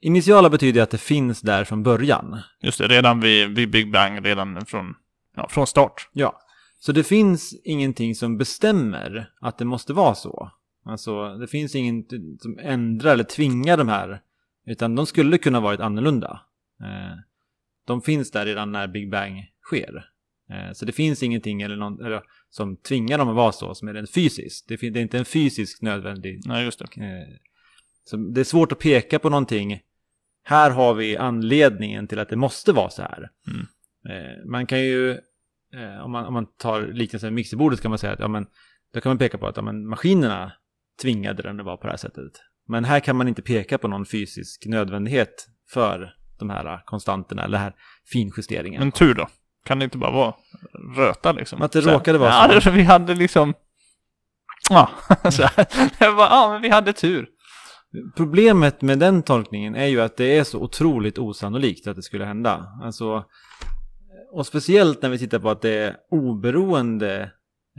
Initiala 0.00 0.50
betyder 0.50 0.82
att 0.82 0.90
det 0.90 0.98
finns 0.98 1.40
där 1.40 1.64
från 1.64 1.82
början. 1.82 2.40
Just 2.62 2.78
det, 2.78 2.88
redan 2.88 3.20
vid, 3.20 3.48
vid 3.48 3.70
Big 3.70 3.92
Bang, 3.92 4.26
redan 4.26 4.66
från, 4.66 4.94
ja, 5.36 5.48
från 5.48 5.66
start. 5.66 6.08
Ja, 6.12 6.40
så 6.78 6.92
det 6.92 7.04
finns 7.04 7.54
ingenting 7.64 8.14
som 8.14 8.38
bestämmer 8.38 9.30
att 9.40 9.58
det 9.58 9.64
måste 9.64 9.92
vara 9.92 10.14
så. 10.14 10.50
Alltså, 10.84 11.34
det 11.34 11.46
finns 11.46 11.74
inget 11.74 12.06
som 12.38 12.58
ändrar 12.62 13.12
eller 13.12 13.24
tvingar 13.24 13.76
de 13.76 13.88
här, 13.88 14.20
utan 14.66 14.94
de 14.94 15.06
skulle 15.06 15.38
kunna 15.38 15.60
varit 15.60 15.80
annorlunda. 15.80 16.40
Eh, 16.80 17.18
de 17.86 18.02
finns 18.02 18.30
där 18.30 18.46
redan 18.46 18.72
när 18.72 18.88
Big 18.88 19.10
Bang 19.10 19.46
sker. 19.62 20.10
Eh, 20.50 20.72
så 20.72 20.84
det 20.84 20.92
finns 20.92 21.22
ingenting 21.22 21.62
eller 21.62 21.76
någon, 21.76 22.04
eller, 22.06 22.22
som 22.50 22.76
tvingar 22.76 23.18
dem 23.18 23.28
att 23.28 23.36
vara 23.36 23.52
så, 23.52 23.74
som 23.74 23.88
är 23.88 23.94
rent 23.94 24.10
fysiskt. 24.10 24.68
Det, 24.68 24.76
det 24.76 25.00
är 25.00 25.02
inte 25.02 25.18
en 25.18 25.24
fysisk 25.24 25.82
nödvändig... 25.82 26.40
Nej, 26.46 26.64
just 26.64 26.78
det. 26.78 26.84
Eh, 26.84 27.36
så 28.04 28.16
det 28.16 28.40
är 28.40 28.44
svårt 28.44 28.72
att 28.72 28.78
peka 28.78 29.18
på 29.18 29.28
någonting. 29.30 29.80
Här 30.44 30.70
har 30.70 30.94
vi 30.94 31.16
anledningen 31.16 32.06
till 32.06 32.18
att 32.18 32.28
det 32.28 32.36
måste 32.36 32.72
vara 32.72 32.90
så 32.90 33.02
här. 33.02 33.30
Mm. 33.46 33.66
Eh, 34.08 34.50
man 34.50 34.66
kan 34.66 34.80
ju, 34.80 35.18
om, 36.04 36.10
man, 36.12 36.26
om 36.26 36.34
man 36.34 36.46
tar 36.46 36.86
liknelsen 36.86 37.26
med 37.26 37.34
mixerbordet 37.34 37.80
kan 37.80 37.90
man 37.90 37.98
säga 37.98 38.12
att 38.12 38.20
ja, 38.20 38.28
men, 38.28 38.46
då 38.94 39.00
kan 39.00 39.10
man 39.10 39.18
peka 39.18 39.38
på 39.38 39.46
att 39.46 39.56
ja, 39.56 39.62
men, 39.62 39.88
maskinerna 39.88 40.52
tvingade 41.02 41.42
den 41.42 41.60
att 41.60 41.66
vara 41.66 41.76
på 41.76 41.86
det 41.86 41.92
här 41.92 41.96
sättet. 41.96 42.32
Men 42.68 42.84
här 42.84 43.00
kan 43.00 43.16
man 43.16 43.28
inte 43.28 43.42
peka 43.42 43.78
på 43.78 43.88
någon 43.88 44.06
fysisk 44.06 44.66
nödvändighet 44.66 45.48
för 45.70 46.14
de 46.38 46.50
här 46.50 46.82
konstanterna 46.84 47.44
eller 47.44 47.58
här 47.58 47.74
finjusteringen. 48.12 48.80
Men 48.80 48.92
tur 48.92 49.14
då. 49.14 49.28
Kan 49.64 49.78
det 49.78 49.84
inte 49.84 49.98
bara 49.98 50.10
vara 50.10 50.34
röta 50.96 51.32
liksom? 51.32 51.62
Att 51.62 51.72
det 51.72 51.82
Så 51.82 51.90
råkade 51.90 52.18
vara 52.18 52.30
ja, 52.52 52.60
så. 52.60 52.70
det- 52.70 52.76
vi 52.76 52.82
hade 52.82 53.14
liksom... 53.14 53.54
Ja, 54.70 54.90
så 55.30 55.42
här. 55.42 56.12
Var, 56.16 56.26
ja, 56.26 56.48
men 56.52 56.62
vi 56.62 56.68
hade 56.68 56.92
tur. 56.92 57.28
Problemet 58.16 58.82
med 58.82 58.98
den 58.98 59.22
tolkningen 59.22 59.74
är 59.74 59.86
ju 59.86 60.00
att 60.00 60.16
det 60.16 60.38
är 60.38 60.44
så 60.44 60.58
otroligt 60.60 61.18
osannolikt 61.18 61.86
att 61.86 61.96
det 61.96 62.02
skulle 62.02 62.24
hända. 62.24 62.66
Alltså, 62.82 63.24
och 64.32 64.46
speciellt 64.46 65.02
när 65.02 65.08
vi 65.10 65.18
tittar 65.18 65.38
på 65.38 65.50
att 65.50 65.62
det 65.62 65.70
är 65.70 65.96
oberoende 66.10 67.32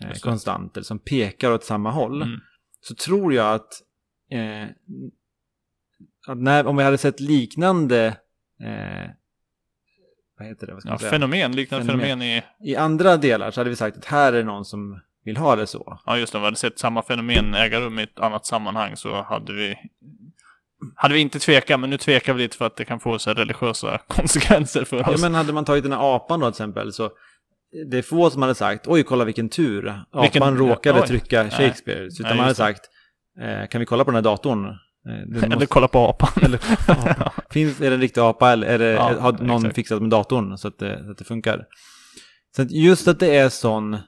eh, 0.03 0.19
konstanter 0.19 0.81
som 0.81 0.99
pekar 0.99 1.51
åt 1.51 1.63
samma 1.63 1.91
håll. 1.91 2.21
Mm. 2.21 2.39
Så 2.81 2.95
tror 2.95 3.33
jag 3.33 3.53
att, 3.55 3.69
eh, 4.31 4.63
att 6.27 6.37
när, 6.37 6.65
om 6.67 6.77
vi 6.77 6.83
hade 6.83 6.97
sett 6.97 7.19
liknande 7.19 8.05
eh, 8.63 9.09
vad 10.41 10.49
heter 10.49 10.67
det? 10.67 10.73
Vad 10.73 10.83
Ja, 10.85 10.97
fenomen, 10.97 11.51
liknande 11.51 11.85
Fenomen. 11.85 12.05
fenomen, 12.07 12.27
i... 12.27 12.43
I 12.71 12.75
andra 12.75 13.17
delar 13.17 13.51
så 13.51 13.59
hade 13.59 13.69
vi 13.69 13.75
sagt 13.75 13.97
att 13.97 14.05
här 14.05 14.33
är 14.33 14.43
någon 14.43 14.65
som 14.65 14.99
vill 15.25 15.37
ha 15.37 15.55
det 15.55 15.67
så. 15.67 15.99
Ja, 16.05 16.17
just 16.17 16.31
det. 16.31 16.37
Om 16.37 16.41
vi 16.41 16.45
hade 16.47 16.57
sett 16.57 16.79
samma 16.79 17.01
fenomen 17.03 17.53
äga 17.55 17.79
rum 17.79 17.99
i 17.99 18.03
ett 18.03 18.19
annat 18.19 18.45
sammanhang 18.45 18.95
så 18.95 19.21
hade 19.23 19.53
vi 19.53 19.75
hade 20.95 21.13
vi 21.13 21.19
inte 21.19 21.39
tvekat, 21.39 21.79
men 21.79 21.89
nu 21.89 21.97
tvekar 21.97 22.33
vi 22.33 22.43
lite 22.43 22.57
för 22.57 22.65
att 22.65 22.75
det 22.75 22.85
kan 22.85 22.99
få 22.99 23.19
så 23.19 23.33
religiösa 23.33 23.97
konsekvenser 24.07 24.83
för 24.85 24.97
Ja, 24.97 25.09
oss. 25.13 25.21
men 25.21 25.33
hade 25.35 25.53
man 25.53 25.65
tagit 25.65 25.83
den 25.83 25.91
här 25.93 26.15
apan 26.15 26.39
då 26.39 26.45
till 26.45 26.51
exempel 26.51 26.93
så 26.93 27.09
det 27.91 27.97
är 27.97 28.01
få 28.01 28.29
som 28.29 28.41
hade 28.41 28.55
sagt 28.55 28.87
oj 28.87 29.03
kolla 29.03 29.25
vilken 29.25 29.49
tur. 29.49 29.87
Apan 29.87 30.21
Vilken- 30.21 30.57
råkade 30.57 31.01
oj. 31.01 31.07
trycka 31.07 31.41
Nej. 31.43 31.51
Shakespeare. 31.51 31.99
Utan 32.05 32.23
Nej, 32.23 32.35
man 32.35 32.43
hade 32.43 32.55
sagt 32.55 32.81
eh, 33.41 33.67
kan 33.67 33.79
vi 33.79 33.85
kolla 33.85 34.03
på 34.03 34.11
den 34.11 34.15
här 34.15 34.21
datorn? 34.21 34.67
Eh, 35.07 35.13
det 35.27 35.37
Eller 35.37 35.49
måste- 35.49 35.65
kolla 35.65 35.87
på 35.87 35.99
apan. 36.07 36.43
eller 36.45 36.59
apa. 36.87 37.33
Finns, 37.49 37.81
är 37.81 37.89
det 37.89 37.95
en 37.95 38.01
riktig 38.01 38.21
apa 38.21 38.51
eller 38.51 38.67
är 38.67 38.79
det, 38.79 38.91
Ja, 38.91 39.19
har 39.19 39.31
någon 39.31 39.57
exakt. 39.57 39.75
fixat 39.75 40.01
med 40.01 40.09
datorn 40.11 40.57
så 40.57 40.67
att, 40.67 40.77
det, 40.79 41.03
så 41.05 41.11
att 41.11 41.17
det 41.17 41.23
funkar? 41.23 41.65
Så 42.55 42.61
att 42.61 42.71
just 42.71 43.07
att 43.07 43.19
det 43.19 43.35
är 43.35 43.49
sån 43.49 43.93
eh, 43.93 43.99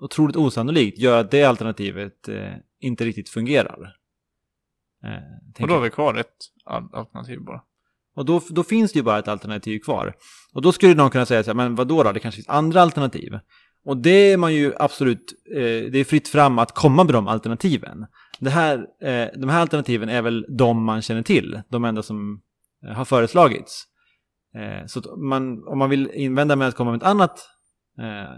otroligt 0.00 0.36
osannolikt 0.36 0.98
gör 0.98 1.20
att 1.20 1.30
det 1.30 1.44
alternativet 1.44 2.28
eh, 2.28 2.52
inte 2.80 3.04
riktigt 3.04 3.28
fungerar. 3.28 3.96
Eh, 5.04 5.62
Och 5.62 5.68
då 5.68 5.74
har 5.74 5.80
vi 5.80 5.90
kvar 5.90 6.14
ett 6.14 6.36
al- 6.64 6.90
alternativ 6.92 7.40
bara. 7.40 7.62
Och 8.14 8.24
då, 8.24 8.40
då 8.50 8.64
finns 8.64 8.92
det 8.92 8.98
ju 8.98 9.02
bara 9.02 9.18
ett 9.18 9.28
alternativ 9.28 9.78
kvar. 9.78 10.14
Och 10.52 10.62
då 10.62 10.72
skulle 10.72 10.94
någon 10.94 11.10
kunna 11.10 11.26
säga 11.26 11.42
så 11.44 11.50
här, 11.50 11.54
men 11.54 11.74
vadå 11.74 12.02
då, 12.02 12.12
det 12.12 12.20
kanske 12.20 12.36
finns 12.36 12.48
andra 12.48 12.82
alternativ. 12.82 13.38
Och 13.84 13.96
det 13.96 14.32
är 14.32 14.36
man 14.36 14.54
ju 14.54 14.72
absolut, 14.78 15.32
eh, 15.56 15.60
det 15.92 15.98
är 15.98 16.04
fritt 16.04 16.28
fram 16.28 16.58
att 16.58 16.72
komma 16.74 17.04
med 17.04 17.14
de 17.14 17.28
alternativen. 17.28 18.06
Det 18.40 18.50
här, 18.50 18.78
eh, 19.02 19.28
de 19.40 19.48
här 19.48 19.60
alternativen 19.60 20.08
är 20.08 20.22
väl 20.22 20.46
de 20.48 20.84
man 20.84 21.02
känner 21.02 21.22
till, 21.22 21.62
de 21.68 21.84
enda 21.84 22.02
som 22.02 22.40
eh, 22.88 22.94
har 22.94 23.04
föreslagits. 23.04 23.84
Eh, 24.56 24.86
så 24.86 25.16
man, 25.16 25.68
om 25.68 25.78
man 25.78 25.90
vill 25.90 26.10
invända 26.14 26.56
med 26.56 26.68
att 26.68 26.74
komma 26.76 26.90
med 26.90 26.98
ett 26.98 27.06
annat, 27.08 27.48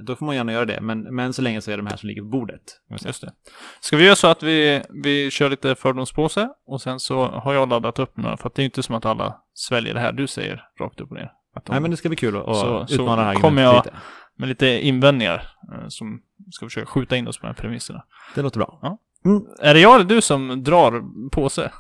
då 0.07 0.17
får 0.17 0.27
man 0.27 0.35
gärna 0.37 0.53
göra 0.53 0.65
det. 0.65 0.81
Men, 0.81 1.15
men 1.15 1.33
så 1.33 1.43
länge 1.43 1.61
så 1.61 1.71
är 1.71 1.77
det 1.77 1.83
de 1.83 1.87
här 1.91 1.97
som 1.97 2.07
ligger 2.09 2.23
på 2.23 2.29
bordet. 2.29 2.61
Just 3.05 3.21
det. 3.21 3.33
Ska 3.81 3.97
vi 3.97 4.05
göra 4.05 4.17
så 4.17 4.27
att 4.27 4.43
vi, 4.43 4.83
vi 5.03 5.31
kör 5.31 5.51
lite 5.51 5.75
fördomspåse 5.75 6.49
och 6.67 6.83
sen 6.83 7.01
så 7.01 7.25
har 7.27 7.55
jag 7.55 7.69
laddat 7.69 7.99
upp 7.99 8.17
några, 8.17 8.37
för 8.37 8.49
att 8.49 8.55
det 8.55 8.61
är 8.61 8.63
ju 8.65 8.67
inte 8.67 8.83
som 8.83 8.95
att 8.95 9.05
alla 9.07 9.37
sväljer 9.55 9.95
det 9.95 10.01
här 10.01 10.13
du 10.13 10.27
säger 10.27 10.63
rakt 10.81 11.01
upp 11.01 11.11
och 11.11 11.17
ner. 11.17 11.31
De, 11.55 11.61
Nej 11.73 11.81
men 11.81 11.91
det 11.91 11.97
ska 11.97 12.09
bli 12.09 12.17
kul 12.17 12.37
att, 12.37 12.45
Så- 12.45 12.87
så 12.89 12.95
utmana 12.95 13.17
det 13.17 13.29
här 13.29 13.35
kommer 13.35 13.63
jag- 13.63 13.85
lite. 13.85 13.97
Med 14.37 14.49
lite 14.49 14.67
invändningar 14.67 15.49
eh, 15.73 15.89
som 15.89 16.23
ska 16.53 16.67
försöka 16.67 16.87
skjuta 16.87 17.17
in 17.17 17.29
oss 17.29 17.39
på 17.39 17.47
de 17.47 17.47
här 17.47 17.55
premisserna. 17.55 18.05
Det 18.35 18.43
låter 18.43 18.59
bra. 18.59 18.79
Ja. 18.83 18.99
Mm. 19.25 19.47
Är 19.59 19.75
det 19.75 19.81
jag 19.81 19.95
eller 19.95 20.05
du 20.05 20.21
som 20.21 20.65
drar 20.65 21.03
påse? 21.31 21.73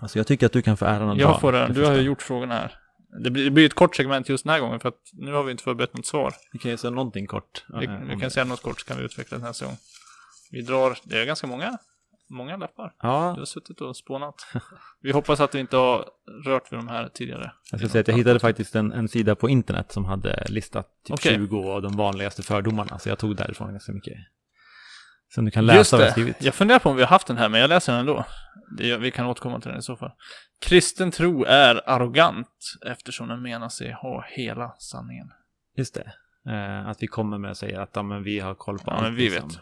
Alltså 0.00 0.18
jag 0.18 0.26
tycker 0.26 0.46
att 0.46 0.52
du 0.52 0.62
kan 0.62 0.76
få 0.76 0.84
äran 0.84 1.08
att 1.08 1.18
dra. 1.18 1.24
Jag 1.24 1.40
får 1.40 1.52
det. 1.52 1.66
det 1.66 1.72
Du 1.72 1.84
har 1.84 1.94
ju 1.94 2.00
gjort 2.00 2.22
frågorna 2.22 2.54
här. 2.54 2.78
Det 3.24 3.30
blir, 3.30 3.44
det 3.44 3.50
blir 3.50 3.66
ett 3.66 3.74
kort 3.74 3.96
segment 3.96 4.28
just 4.28 4.44
den 4.44 4.52
här 4.52 4.60
gången 4.60 4.80
för 4.80 4.88
att 4.88 5.00
nu 5.12 5.32
har 5.32 5.42
vi 5.42 5.50
inte 5.50 5.62
förberett 5.62 5.94
något 5.94 6.06
svar. 6.06 6.34
Vi 6.52 6.58
kan 6.58 6.70
ju 6.70 6.76
säga 6.76 6.90
någonting 6.90 7.26
kort. 7.26 7.64
Vi, 7.80 7.86
vi 8.14 8.20
kan 8.20 8.30
säga 8.30 8.44
något 8.44 8.62
kort 8.62 8.80
så 8.80 8.86
kan 8.86 8.96
vi 8.96 9.04
utveckla 9.04 9.38
den 9.38 9.46
här 9.46 9.64
gång. 9.64 9.76
Vi 10.50 10.62
drar, 10.62 10.98
det 11.04 11.18
är 11.18 11.26
ganska 11.26 11.46
många, 11.46 11.78
många 12.30 12.56
lappar. 12.56 12.84
Du 12.86 12.92
Ja, 13.08 13.30
har 13.38 13.44
suttit 13.44 13.80
och 13.80 13.96
spånat. 13.96 14.34
Vi 15.02 15.12
hoppas 15.12 15.40
att 15.40 15.54
vi 15.54 15.58
inte 15.58 15.76
har 15.76 16.04
rört 16.44 16.72
vid 16.72 16.78
de 16.78 16.88
här 16.88 17.08
tidigare. 17.08 17.52
jag 17.70 17.80
ska 17.80 17.88
säga 17.88 18.00
att 18.00 18.08
jag 18.08 18.16
hittade 18.16 18.40
faktiskt 18.40 18.74
en, 18.76 18.92
en 18.92 19.08
sida 19.08 19.34
på 19.34 19.48
internet 19.48 19.92
som 19.92 20.04
hade 20.04 20.44
listat 20.48 20.86
typ 21.06 21.14
Okej. 21.14 21.34
20 21.36 21.70
av 21.70 21.82
de 21.82 21.96
vanligaste 21.96 22.42
fördomarna. 22.42 22.98
Så 22.98 23.08
jag 23.08 23.18
tog 23.18 23.36
därifrån 23.36 23.70
ganska 23.70 23.92
mycket. 23.92 24.14
Så 25.34 25.40
du 25.40 25.50
kan 25.50 25.64
Just 25.64 25.74
läsa 25.76 25.96
vad 25.96 26.02
jag 26.02 26.08
det. 26.08 26.12
skrivit. 26.12 26.42
Jag 26.42 26.54
funderar 26.54 26.78
på 26.78 26.90
om 26.90 26.96
vi 26.96 27.02
har 27.02 27.08
haft 27.08 27.26
den 27.26 27.36
här, 27.36 27.48
men 27.48 27.60
jag 27.60 27.68
läser 27.68 27.92
den 27.92 28.00
ändå. 28.00 28.24
Det, 28.78 28.96
vi 28.96 29.10
kan 29.10 29.26
återkomma 29.26 29.60
till 29.60 29.70
den 29.70 29.78
i 29.78 29.82
så 29.82 29.96
fall. 29.96 30.10
Kristen 30.60 31.10
tro 31.10 31.44
är 31.44 31.88
arrogant 31.90 32.48
eftersom 32.86 33.28
den 33.28 33.42
menar 33.42 33.68
sig 33.68 33.92
ha 33.92 34.24
hela 34.28 34.74
sanningen. 34.78 35.28
Just 35.76 35.94
det. 35.94 36.12
Eh, 36.52 36.88
att 36.88 37.02
vi 37.02 37.06
kommer 37.06 37.38
med 37.38 37.50
och 37.50 37.56
säger 37.56 37.80
att 37.80 37.90
ja, 37.92 38.02
men 38.02 38.22
vi 38.22 38.40
har 38.40 38.54
koll 38.54 38.78
på 38.78 38.84
Ja, 38.86 38.92
allt. 38.92 39.02
men 39.02 39.14
vi 39.14 39.30
liksom. 39.30 39.48
vet. 39.48 39.58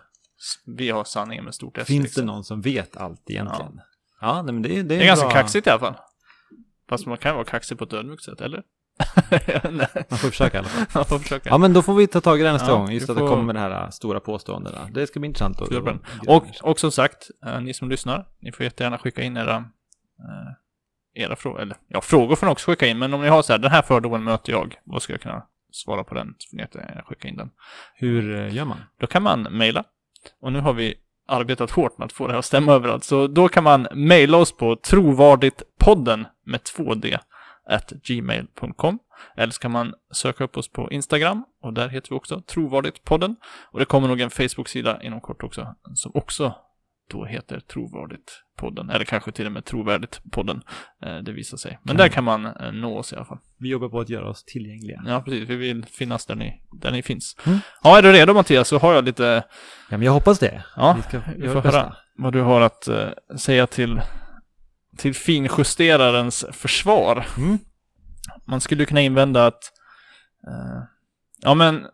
Vi 0.67 0.91
har 0.91 1.05
sanningen 1.05 1.45
med 1.45 1.55
stort 1.55 1.79
S. 1.79 1.87
Finns 1.87 2.03
liksom. 2.05 2.27
det 2.27 2.33
någon 2.33 2.45
som 2.45 2.61
vet 2.61 2.97
allt 2.97 3.31
egentligen? 3.31 3.81
Ja, 4.21 4.43
nej, 4.43 4.53
men 4.53 4.63
det, 4.63 4.69
är- 4.69 4.73
det 4.73 4.95
är 4.95 4.99
Det 4.99 5.05
är 5.05 5.07
ganska 5.07 5.27
bra. 5.27 5.35
kaxigt 5.35 5.67
i 5.67 5.71
alla 5.71 5.81
fall. 5.81 5.95
Fast 6.89 7.07
man 7.07 7.19
kan 7.19 7.35
vara 7.35 7.45
kaxig 7.45 7.79
på 7.79 7.85
ett 7.85 7.93
ödmjukt 7.93 8.23
sätt, 8.25 8.41
eller? 8.41 8.63
Nej. 9.71 9.89
Man 10.11 10.19
får 10.19 10.29
försöka 10.29 10.57
i 10.57 10.61
alla 10.61 10.69
fall. 10.69 10.87
Man 10.95 11.05
får 11.05 11.19
försöka. 11.19 11.49
Ja, 11.51 11.59
men 11.59 11.73
då 11.73 11.83
får 11.83 11.95
vi 11.95 12.07
ta 12.07 12.21
tag 12.21 12.41
i 12.41 12.43
det 12.43 12.53
nästa 12.53 12.69
Ja, 12.71 12.77
gång. 12.77 12.91
Just 12.91 13.11
att 13.11 13.17
det 13.17 13.21
kommer 13.27 13.43
med 13.43 13.55
de 13.55 13.59
här 13.61 13.83
äh, 13.85 13.91
stora 13.91 14.21
påståendena. 14.21 14.89
Det 14.93 15.07
ska 15.07 15.21
bli 15.21 15.27
intressant 15.27 15.61
att... 15.63 15.71
Den. 15.71 16.01
Och, 16.29 16.45
och 16.63 16.81
som 16.81 16.91
sagt, 16.93 17.31
eh, 17.47 17.61
ni 17.61 17.75
som 17.75 17.91
lyssnar, 17.91 18.27
ni 18.41 18.53
får 18.53 18.65
jättegärna 18.65 18.99
skicka 18.99 19.23
in 19.23 19.37
era, 19.37 19.57
eh, 19.57 21.23
era 21.25 21.37
frågor. 21.37 21.61
Eller 21.61 21.77
ja, 21.89 22.01
frågor 22.01 22.37
får 22.37 22.47
ni 22.47 22.53
också 22.53 22.71
skicka 22.71 22.87
in. 22.87 22.99
Men 22.99 23.15
om 23.15 23.21
ni 23.23 23.29
har 23.29 23.43
så 23.43 23.53
här, 23.53 23.59
den 23.59 23.71
här 23.71 23.83
fördomen 23.83 24.25
möter 24.25 24.53
jag. 24.53 24.75
Vad 24.85 25.03
ska 25.03 25.13
jag 25.13 25.21
kunna 25.21 25.47
svara 25.73 26.05
på 26.05 26.15
den? 26.15 26.35
Så 26.39 26.51
får 26.51 26.57
ni 26.57 27.03
skicka 27.07 27.29
in 27.29 27.37
den. 27.37 27.51
Hur 27.95 28.49
gör 28.49 28.65
man? 28.65 28.79
Då 29.01 29.07
kan 29.07 29.23
man 29.23 29.43
mejla. 29.43 29.85
Och 30.41 30.53
nu 30.53 30.61
har 30.61 30.73
vi 30.73 30.95
arbetat 31.29 31.71
hårt 31.71 31.99
med 31.99 32.07
att 32.07 32.13
få 32.13 32.27
det 32.27 32.33
här 32.33 32.39
att 32.39 32.45
stämma 32.45 32.73
överallt. 32.73 33.05
Så 33.05 33.27
då 33.27 33.49
kan 33.49 33.65
man 33.65 33.87
mejla 33.95 34.39
oss 34.39 34.57
på 34.57 34.77
trovarditpodden 34.77 36.27
med 36.45 36.61
2D 36.61 37.19
at 37.71 37.91
gmail.com. 37.91 38.99
Eller 39.37 39.53
så 39.53 39.61
kan 39.61 39.71
man 39.71 39.95
söka 40.13 40.45
upp 40.45 40.57
oss 40.57 40.69
på 40.69 40.91
Instagram 40.91 41.45
och 41.63 41.73
där 41.73 41.89
heter 41.89 42.11
vi 42.11 42.17
också 42.17 42.41
Trovarditpodden. 42.41 43.37
Och 43.71 43.79
det 43.79 43.85
kommer 43.85 44.09
nog 44.09 44.21
en 44.21 44.31
Facebook-sida 44.31 45.03
inom 45.03 45.21
kort 45.21 45.43
också 45.43 45.75
som 45.95 46.13
också 46.15 46.55
då 47.11 47.25
heter 47.25 47.61
Trovarditpodden. 47.61 48.91
Eller 48.91 49.05
kanske 49.05 49.33
till 49.33 49.47
och 49.47 49.53
med 49.53 49.65
Trovärdigt-podden. 49.65 50.61
Eh, 51.03 51.17
det 51.17 51.33
visar 51.33 51.57
sig. 51.57 51.79
Men 51.83 51.97
där 51.97 52.09
kan 52.09 52.25
man 52.25 52.47
eh, 52.47 52.73
nå 52.73 52.99
oss 52.99 53.13
i 53.13 53.17
alla 53.17 53.25
fall. 53.25 53.39
Vi 53.59 53.69
jobbar 53.69 53.89
på 53.89 54.01
att 54.01 54.09
göra 54.09 54.29
oss 54.29 54.45
tillgängliga. 54.45 55.03
Ja, 55.07 55.23
precis. 55.23 55.49
Vi 55.49 55.57
vill 55.57 55.85
finnas 55.85 56.27
där 56.27 56.35
ni, 56.35 56.63
där 56.81 56.93
ni 56.93 57.03
finns. 57.03 57.37
Mm. 57.47 57.59
Ja, 57.83 57.99
är 57.99 58.03
du 58.03 58.13
redo 58.13 58.35
Mattias 58.35 58.69
så 58.69 58.79
har 58.79 58.95
jag 58.95 59.05
lite 59.05 59.45
Ja, 59.91 59.97
men 59.97 60.03
jag 60.03 60.13
hoppas 60.13 60.39
det. 60.39 60.65
Ja, 60.77 60.93
vi 60.97 61.03
ska 61.03 61.21
vi 61.37 61.49
får 61.49 61.61
höra. 61.61 61.97
vad 62.17 62.33
du 62.33 62.41
har 62.41 62.61
att 62.61 62.89
eh, 62.89 63.09
säga 63.39 63.67
till, 63.67 64.01
till 64.97 65.15
finjusterarens 65.15 66.45
försvar. 66.53 67.27
Mm. 67.37 67.59
Man 68.45 68.61
skulle 68.61 68.85
kunna 68.85 69.01
invända 69.01 69.47
att, 69.47 69.73
ja 71.43 71.55
men, 71.55 71.87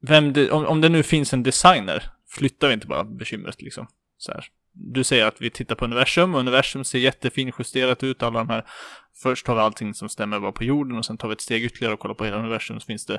vem 0.00 0.32
det, 0.32 0.50
om, 0.50 0.66
om 0.66 0.80
det 0.80 0.88
nu 0.88 1.02
finns 1.02 1.32
en 1.32 1.42
designer, 1.42 2.10
flyttar 2.36 2.68
vi 2.68 2.74
inte 2.74 2.86
bara 2.86 3.04
bekymret 3.04 3.62
liksom. 3.62 3.86
Så 4.18 4.32
här. 4.32 4.44
Du 4.72 5.04
säger 5.04 5.26
att 5.26 5.40
vi 5.40 5.50
tittar 5.50 5.74
på 5.74 5.84
universum, 5.84 6.34
och 6.34 6.40
universum 6.40 6.84
ser 6.84 6.98
jättefinjusterat 6.98 8.02
ut, 8.02 8.22
alla 8.22 8.38
de 8.38 8.48
här, 8.48 8.64
först 9.22 9.46
har 9.46 9.54
vi 9.54 9.60
allting 9.60 9.94
som 9.94 10.08
stämmer 10.08 10.40
bara 10.40 10.52
på 10.52 10.64
jorden, 10.64 10.98
och 10.98 11.04
sen 11.04 11.18
tar 11.18 11.28
vi 11.28 11.32
ett 11.32 11.40
steg 11.40 11.64
ytterligare 11.64 11.94
och 11.94 12.00
kollar 12.00 12.14
på 12.14 12.24
hela 12.24 12.36
universum, 12.36 12.80
så 12.80 12.86
finns 12.86 13.06
det 13.06 13.18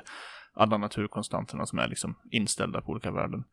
alla 0.54 0.78
naturkonstanterna 0.78 1.66
som 1.66 1.78
är 1.78 1.88
liksom 1.88 2.14
inställda 2.30 2.80
på 2.80 2.92
olika 2.92 3.10
värden. 3.10 3.44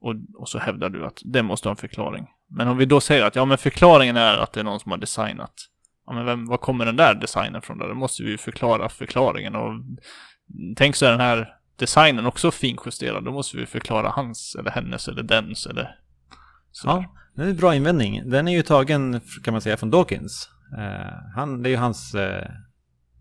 Och, 0.00 0.14
och 0.34 0.48
så 0.48 0.58
hävdar 0.58 0.90
du 0.90 1.06
att 1.06 1.22
det 1.24 1.42
måste 1.42 1.68
ha 1.68 1.70
en 1.70 1.76
förklaring. 1.76 2.26
Men 2.48 2.68
om 2.68 2.76
vi 2.76 2.84
då 2.84 3.00
säger 3.00 3.24
att 3.24 3.36
ja, 3.36 3.44
men 3.44 3.58
förklaringen 3.58 4.16
är 4.16 4.38
att 4.38 4.52
det 4.52 4.60
är 4.60 4.64
någon 4.64 4.80
som 4.80 4.90
har 4.90 4.98
designat. 4.98 5.54
Ja, 6.06 6.12
men 6.12 6.24
vem, 6.24 6.46
var 6.46 6.56
kommer 6.56 6.86
den 6.86 6.96
där 6.96 7.14
designen 7.14 7.62
från 7.62 7.78
då? 7.78 7.86
Då 7.86 7.94
måste 7.94 8.22
vi 8.22 8.30
ju 8.30 8.38
förklara 8.38 8.88
förklaringen. 8.88 9.56
Och 9.56 9.72
tänk 10.76 10.96
så 10.96 11.06
är 11.06 11.10
den 11.10 11.20
här 11.20 11.54
designen 11.80 12.26
också 12.26 12.50
finjusterad. 12.50 13.24
Då 13.24 13.32
måste 13.32 13.56
vi 13.56 13.66
förklara 13.66 14.10
hans 14.10 14.56
eller 14.58 14.70
hennes 14.70 15.08
eller 15.08 15.22
dens 15.22 15.66
eller 15.66 15.96
så. 16.72 16.88
Ja, 16.88 17.04
det 17.36 17.42
är 17.42 17.46
en 17.46 17.56
bra 17.56 17.74
invändning. 17.74 18.30
Den 18.30 18.48
är 18.48 18.52
ju 18.52 18.62
tagen, 18.62 19.20
kan 19.44 19.54
man 19.54 19.60
säga, 19.60 19.76
från 19.76 19.90
Dawkins. 19.90 20.48
Eh, 20.78 21.34
han, 21.36 21.62
det 21.62 21.68
är 21.68 21.70
ju 21.70 21.76
hans... 21.76 22.14
Eh, 22.14 22.48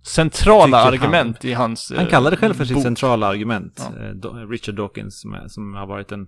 Centrala 0.07 0.65
Tycker 0.65 0.77
han. 0.77 0.93
argument 0.93 1.45
i 1.45 1.53
hans 1.53 1.91
han 1.95 2.05
eh, 2.05 2.09
kallar 2.09 2.31
det 2.31 2.37
själv 2.37 2.53
för 2.53 2.65
sitt 2.65 2.73
bok. 2.75 2.83
centrala 2.83 3.27
argument. 3.27 3.89
Ja. 3.95 4.29
Eh, 4.29 4.47
Richard 4.49 4.75
Dawkins, 4.75 5.21
som, 5.21 5.33
är, 5.33 5.47
som 5.47 5.73
har 5.73 5.87
varit 5.87 6.11
en 6.11 6.27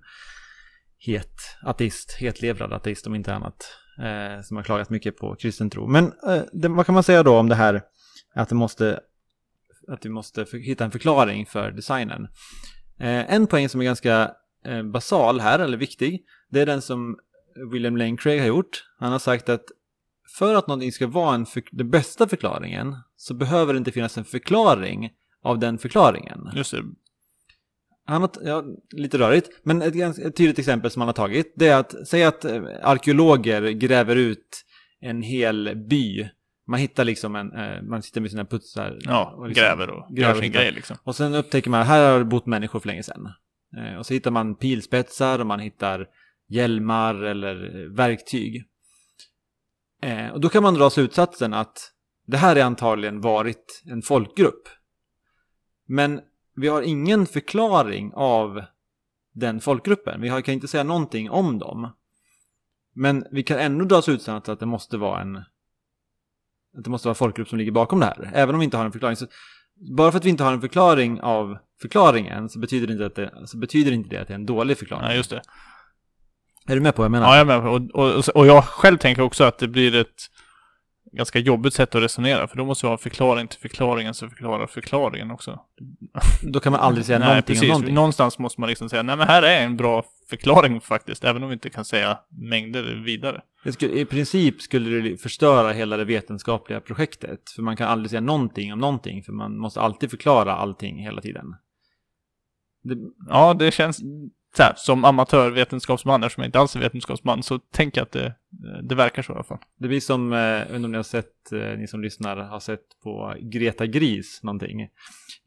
het 1.00 1.36
ateist, 1.64 2.12
hetlevrad 2.20 2.74
ateist 2.74 3.08
om 3.08 3.16
inte 3.16 3.36
annat. 3.36 3.78
Eh, 4.00 4.42
som 4.42 4.58
har 4.58 4.64
klagat 4.64 4.90
mycket 4.90 5.18
på 5.18 5.36
kristen 5.36 5.70
tro. 5.70 5.88
Men 5.88 6.06
eh, 6.06 6.42
det, 6.54 6.68
vad 6.68 6.86
kan 6.86 6.94
man 6.94 7.04
säga 7.04 7.24
då 7.24 7.38
om 7.38 7.50
det 7.50 7.56
här 7.56 7.82
att, 8.36 8.50
det 8.50 8.56
måste, 8.56 9.00
att 9.88 10.06
vi 10.06 10.10
måste 10.10 10.46
för, 10.46 10.58
hitta 10.58 10.86
en 10.86 10.92
förklaring 10.92 11.46
för 11.46 11.72
designen? 11.72 12.28
Eh, 13.00 13.34
en 13.34 13.48
poäng 13.48 13.70
som 13.70 13.82
är 13.82 13.86
ganska 13.86 14.32
eh, 14.66 14.84
basal 14.84 15.40
här, 15.40 15.60
eller 15.60 15.78
viktig, 15.78 16.22
det 16.50 16.62
är 16.62 16.66
den 16.66 16.82
som 16.82 17.18
William 17.72 17.98
Lane 17.98 18.18
Craig 18.18 18.40
har 18.40 18.48
gjort. 18.48 18.84
Han 19.00 19.12
har 19.12 19.20
sagt 19.20 19.50
att 19.50 19.66
för 20.38 20.56
att 20.56 20.68
någonting 20.68 20.92
ska 20.92 21.08
vara 21.08 21.36
en 21.36 21.46
för, 21.46 21.64
den 21.72 21.90
bästa 21.90 22.28
förklaringen 22.28 22.96
så 23.16 23.34
behöver 23.34 23.74
det 23.74 23.78
inte 23.78 23.92
finnas 23.92 24.18
en 24.18 24.26
förklaring 24.26 25.10
av 25.44 25.60
den 25.60 25.78
förklaringen. 25.78 26.50
Just 26.56 26.72
det. 26.72 26.84
Han 28.06 28.22
har, 28.22 28.32
ja, 28.44 28.64
lite 28.92 29.18
rörigt, 29.18 29.50
men 29.64 29.82
ett, 29.82 29.94
ganska, 29.94 30.28
ett 30.28 30.36
tydligt 30.36 30.60
exempel 30.60 30.92
som 30.92 31.02
han 31.02 31.08
har 31.08 31.14
tagit, 31.14 31.54
det 31.56 31.68
är 31.68 31.80
att 31.80 32.08
säga 32.08 32.28
att 32.28 32.46
eh, 32.46 32.64
arkeologer 32.82 33.70
gräver 33.70 34.16
ut 34.16 34.66
en 35.00 35.22
hel 35.22 35.86
by. 35.90 36.30
Man 36.72 36.80
hittar 36.80 37.06
liksom 37.06 37.36
en, 37.36 37.54
eh, 37.54 37.82
man 37.82 38.02
sitter 38.02 38.22
med 38.22 38.32
sina 38.32 38.46
putsar. 38.46 38.98
Ja, 39.02 39.34
och 39.38 39.48
liksom 39.48 39.64
gräver 39.64 39.90
och 39.90 40.16
gräver 40.16 40.34
gör 40.34 40.42
sin 40.42 40.52
grej 40.52 40.72
liksom. 40.72 40.98
Och 41.04 41.16
sen 41.16 41.36
upptäcker 41.36 41.70
man, 41.70 41.86
här 41.86 42.12
har 42.12 42.20
det 42.20 42.26
bott 42.26 42.46
människor 42.46 42.80
för 42.80 42.88
länge 42.88 43.04
sedan. 43.04 43.30
Eh, 43.78 43.98
och 43.98 44.06
så 44.06 44.14
hittar 44.14 44.32
man 44.32 44.56
pilspetsar 44.56 45.40
och 45.40 45.48
man 45.48 45.60
hittar 45.60 46.08
hjälmar 46.48 47.16
eller 47.16 47.82
eh, 47.82 47.92
verktyg. 47.92 48.64
Eh, 50.02 50.28
och 50.28 50.42
då 50.42 50.50
kan 50.50 50.64
man 50.64 50.74
dra 50.74 50.90
slutsatsen 50.90 51.54
att 51.54 51.92
det 52.28 52.38
här 52.38 52.56
är 52.56 52.64
antagligen 52.64 53.22
varit 53.22 53.84
en 53.86 54.02
folkgrupp. 54.02 54.70
Men 55.86 56.22
vi 56.56 56.68
har 56.68 56.82
ingen 56.82 57.26
förklaring 57.26 58.12
av 58.16 58.64
den 59.34 59.60
folkgruppen. 59.60 60.22
Vi 60.22 60.30
kan 60.30 60.54
inte 60.54 60.68
säga 60.68 60.84
någonting 60.84 61.30
om 61.30 61.60
dem. 61.60 61.92
Men 62.94 63.26
vi 63.32 63.44
kan 63.44 63.60
ändå 63.60 63.86
dra 63.86 64.02
slutsatsen 64.02 64.54
att 64.54 64.60
det 64.60 64.66
måste 64.66 64.98
vara 64.98 65.22
en 65.22 65.44
att 66.78 66.84
det 66.84 66.90
måste 66.90 67.08
vara 67.08 67.16
folkgrupp 67.16 67.50
som 67.50 67.58
ligger 67.58 67.72
bakom 67.72 68.00
det 68.00 68.06
här. 68.06 68.32
Även 68.34 68.56
om 68.56 68.60
vi 68.60 68.66
inte 68.66 68.78
har 68.78 68.86
en 68.86 68.92
förklaring. 68.92 69.16
Så 69.16 69.28
bara 69.98 70.12
för 70.12 70.18
att 70.18 70.26
vi 70.26 70.30
inte 70.30 70.44
har 70.44 70.54
en 70.54 70.62
förklaring 70.62 71.22
av 71.22 71.58
förklaringen 71.82 72.50
så 72.50 72.60
betyder 72.60 72.88
det 72.88 72.94
inte, 72.94 73.06
att 73.06 73.16
det, 73.16 73.48
så 73.48 73.58
betyder 73.58 73.92
inte 73.92 74.10
det 74.10 74.22
att 74.22 74.28
det 74.28 74.34
är 74.34 74.36
en 74.36 74.46
dålig 74.46 74.78
förklaring. 74.78 75.06
Nej, 75.06 75.18
just 75.18 75.30
det. 75.30 75.42
Är 76.68 76.76
du 76.76 76.82
med 76.82 76.96
på 76.96 77.02
vad 77.02 77.06
jag 77.06 77.12
menar? 77.12 77.28
Ja, 77.28 77.38
jag 77.38 77.42
är 77.42 77.60
med 77.60 77.62
på 77.62 78.00
och, 78.00 78.18
och, 78.18 78.28
och 78.36 78.48
jag 78.48 78.64
själv 78.64 78.98
tänker 78.98 79.22
också 79.22 79.44
att 79.44 79.58
det 79.58 79.68
blir 79.68 79.96
ett 79.96 80.08
ganska 81.12 81.40
jobbigt 81.40 81.74
sätt 81.74 81.96
att 81.96 82.02
resonera, 82.04 82.48
för 82.48 82.58
då 82.58 82.66
måste 82.66 82.86
vi 82.86 82.90
ha 82.90 82.98
förklaring 82.98 83.48
till 83.48 83.60
förklaringen 83.60 84.14
som 84.14 84.30
förklarar 84.30 84.68
förklaringen 84.68 85.32
också. 85.32 85.60
Då 86.44 86.60
kan 86.60 86.72
man 86.72 86.82
aldrig 86.82 87.06
säga 87.06 87.20
nej, 87.20 87.28
någonting 87.28 87.56
precis. 87.56 87.64
om 87.64 87.68
någonting. 87.68 87.96
Någonstans 87.96 88.40
måste 88.40 88.62
man 88.62 88.70
liksom 88.70 88.90
säga, 88.90 89.04
nej 89.04 89.18
men 89.18 89.28
här 89.28 89.44
är 89.44 89.66
en 89.66 89.78
bra 89.78 90.06
förklaring 90.30 90.82
faktiskt, 90.82 91.24
även 91.24 91.44
om 91.44 91.50
vi 91.50 91.54
inte 91.54 91.70
kan 91.70 91.86
säga 91.86 92.20
mängder 92.30 93.04
vidare. 93.06 93.42
Skulle, 93.74 93.94
I 93.94 94.06
princip 94.06 94.62
skulle 94.62 95.10
det 95.10 95.18
förstöra 95.18 95.72
hela 95.72 95.98
det 95.98 96.06
vetenskapliga 96.06 96.82
projektet. 96.82 97.50
För 97.56 97.62
man 97.62 97.78
kan 97.78 97.88
aldrig 97.88 98.10
säga 98.10 98.22
någonting 98.22 98.74
om 98.74 98.80
någonting, 98.80 99.24
för 99.24 99.34
man 99.34 99.58
måste 99.58 99.82
alltid 99.82 100.10
förklara 100.10 100.56
allting 100.56 100.98
hela 100.98 101.22
tiden. 101.22 101.56
Det, 102.84 102.96
Ja, 103.30 103.54
det 103.54 103.72
känns 103.72 104.02
så 104.58 104.64
här, 104.64 104.74
som 104.78 105.06
amatörvetenskapsman, 105.06 106.24
eftersom 106.24 106.42
jag 106.42 106.48
inte 106.48 106.60
alls 106.60 106.76
är 106.76 106.80
vetenskapsman, 106.80 107.44
så 107.44 107.60
tänker 107.60 108.02
jag 108.02 108.06
att 108.06 108.12
det, 108.12 108.36
det 108.84 108.96
verkar 108.96 109.22
så 109.22 109.34
i 109.34 109.36
alla 109.36 109.44
fall. 109.44 109.58
det 109.80 109.88
blir 109.88 110.00
som, 110.00 110.34
eh, 110.34 110.40
jag 110.40 110.66
vet 110.66 110.76
inte 110.76 110.86
om 110.86 110.92
ni 110.92 110.98
har 110.98 111.04
sett, 111.04 111.52
eh, 111.52 111.78
ni 111.78 111.88
som 111.88 112.02
lyssnar 112.02 112.38
har 112.38 112.60
sett 112.60 112.84
på 113.04 113.36
Greta 113.42 113.86
Gris 113.86 114.40
någonting. 114.44 114.88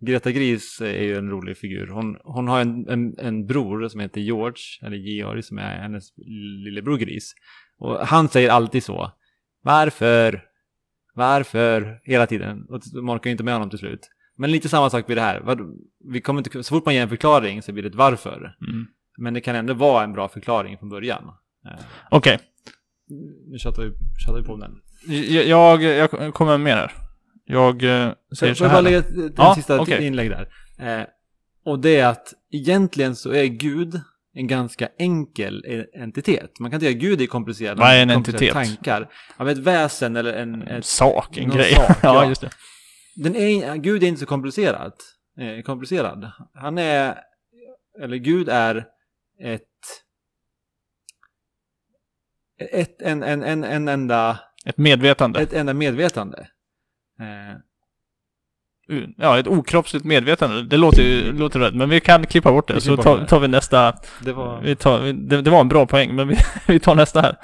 Greta 0.01 0.31
Gris 0.31 0.81
är 0.81 1.03
ju 1.03 1.17
en 1.17 1.31
rolig 1.31 1.59
figur. 1.59 1.87
Hon, 1.87 2.17
hon 2.25 2.49
har 2.49 2.61
en, 2.61 2.89
en, 2.89 3.19
en 3.19 3.47
bror 3.47 3.89
som 3.89 4.01
heter 4.01 4.21
George, 4.21 4.63
eller 4.83 4.97
Georg, 4.97 5.43
som 5.43 5.59
är 5.59 5.79
hennes 5.79 6.13
lillebror 6.65 6.97
Gris. 6.97 7.35
Och 7.79 8.07
han 8.07 8.29
säger 8.29 8.51
alltid 8.51 8.85
så. 8.85 9.13
Varför? 9.63 10.43
Varför? 11.15 12.01
Hela 12.03 12.27
tiden. 12.27 12.67
Och 12.69 12.81
man 13.03 13.17
orkar 13.17 13.31
ju 13.31 13.33
inte 13.33 13.45
med 13.45 13.55
honom 13.55 13.71
till 13.71 13.79
slut. 13.79 14.11
Men 14.37 14.51
lite 14.51 14.69
samma 14.69 14.91
sak 14.91 15.11
vid 15.11 15.17
det 15.17 15.21
här. 15.21 15.57
Vi 16.05 16.21
kommer 16.21 16.41
inte, 16.41 16.63
så 16.63 16.75
fort 16.75 16.85
man 16.85 16.95
ger 16.95 17.03
en 17.03 17.09
förklaring 17.09 17.63
så 17.63 17.73
blir 17.73 17.83
det 17.83 17.89
ett 17.89 17.95
varför. 17.95 18.57
Mm. 18.69 18.87
Men 19.19 19.35
det 19.35 19.41
kan 19.41 19.57
ändå 19.57 19.75
vara 19.75 20.05
en 20.05 20.13
bra 20.13 20.29
förklaring 20.29 20.79
från 20.79 20.89
början. 20.89 21.25
Eh, 21.67 21.85
Okej, 22.11 22.39
Nu 23.51 23.59
tjatar 23.59 23.83
vi, 23.83 23.93
tjatar 24.27 24.39
vi 24.41 24.47
på 24.47 24.57
den. 24.57 24.81
jag, 25.49 25.83
jag, 25.83 26.35
kommer 26.35 26.59
med 26.59 26.75
här. 26.75 26.93
Jag 27.45 27.83
eh, 27.85 28.13
Så 28.31 28.37
säger 28.37 28.55
får 28.55 28.59
så 28.59 28.65
jag 28.65 28.71
bara 28.71 28.75
här. 28.77 28.83
lägga 28.83 28.99
ett 28.99 29.35
Ja, 29.37 29.55
sista 29.55 29.81
okej. 29.81 30.07
inlägg 30.07 30.31
där. 30.31 30.49
Eh, 30.79 31.07
och 31.65 31.79
det 31.79 31.97
är 31.97 32.07
att 32.07 32.35
egentligen 32.53 33.17
så 33.17 33.33
är 33.33 33.45
Gud 33.45 34.01
en 34.37 34.47
ganska 34.47 34.89
enkel 34.99 35.65
entitet. 35.95 36.59
Man 36.61 36.71
kan 36.71 36.81
tycka 36.81 36.91
att 36.91 36.97
Gud 37.03 37.21
är 37.21 37.27
komplicerad. 37.27 37.79
Vad 37.79 37.91
är 37.91 38.03
en 38.03 38.11
entitet? 38.11 38.53
Tankar. 38.53 39.09
Ja, 39.39 39.51
ett 39.51 39.59
väsen 39.59 40.17
eller 40.17 40.33
en... 40.33 40.63
Ett, 40.63 40.85
sak, 40.85 41.37
en 41.37 41.51
grej. 41.51 41.73
sak, 41.75 41.85
ja, 42.03 42.15
ja. 42.23 42.29
just 42.29 42.41
det. 42.41 42.51
den 43.17 43.37
är, 43.37 43.77
Gud 43.77 44.03
är 44.03 44.07
inte 44.07 44.21
så 44.21 44.27
komplicerat. 44.27 44.95
Eh, 45.39 45.63
komplicerad. 45.63 46.31
Han 46.55 46.79
är... 46.79 47.15
Eller 48.03 48.17
Gud 48.17 48.49
är 48.49 48.87
ett... 49.41 49.63
Ett, 52.73 53.03
en, 53.03 53.23
en, 53.23 53.43
en, 53.43 53.65
en 53.65 53.89
enda, 53.89 54.39
Ett 54.67 54.79
medvetande. 54.79 55.41
ett 55.41 55.53
enda 55.53 55.75
medvetande. 55.75 56.49
Eh, 57.21 57.59
Ja, 59.17 59.39
ett 59.39 59.47
okroppsligt 59.47 60.05
medvetande. 60.05 60.63
Det 60.63 60.77
låter 60.77 61.03
ju 61.03 61.33
låter 61.33 61.61
rätt, 61.61 61.75
men 61.75 61.89
vi 61.89 62.01
kan 62.01 62.27
klippa 62.27 62.53
bort 62.53 62.69
det. 62.69 62.81
Så 62.81 62.97
tar, 62.97 63.27
tar 63.27 63.41
vi 63.41 63.49
nästa. 63.49 63.95
det 64.21 64.33
var... 64.33 64.61
Vi 64.61 64.77
tar, 64.77 65.01
det, 65.13 65.43
det 65.43 65.51
var 65.51 65.61
en 65.61 65.69
bra 65.69 65.87
poäng, 65.87 66.15
men 66.15 66.29
vi, 66.29 66.37
vi 66.67 66.81
tar 66.81 66.95
nästa 66.95 67.21
här. 67.21 67.37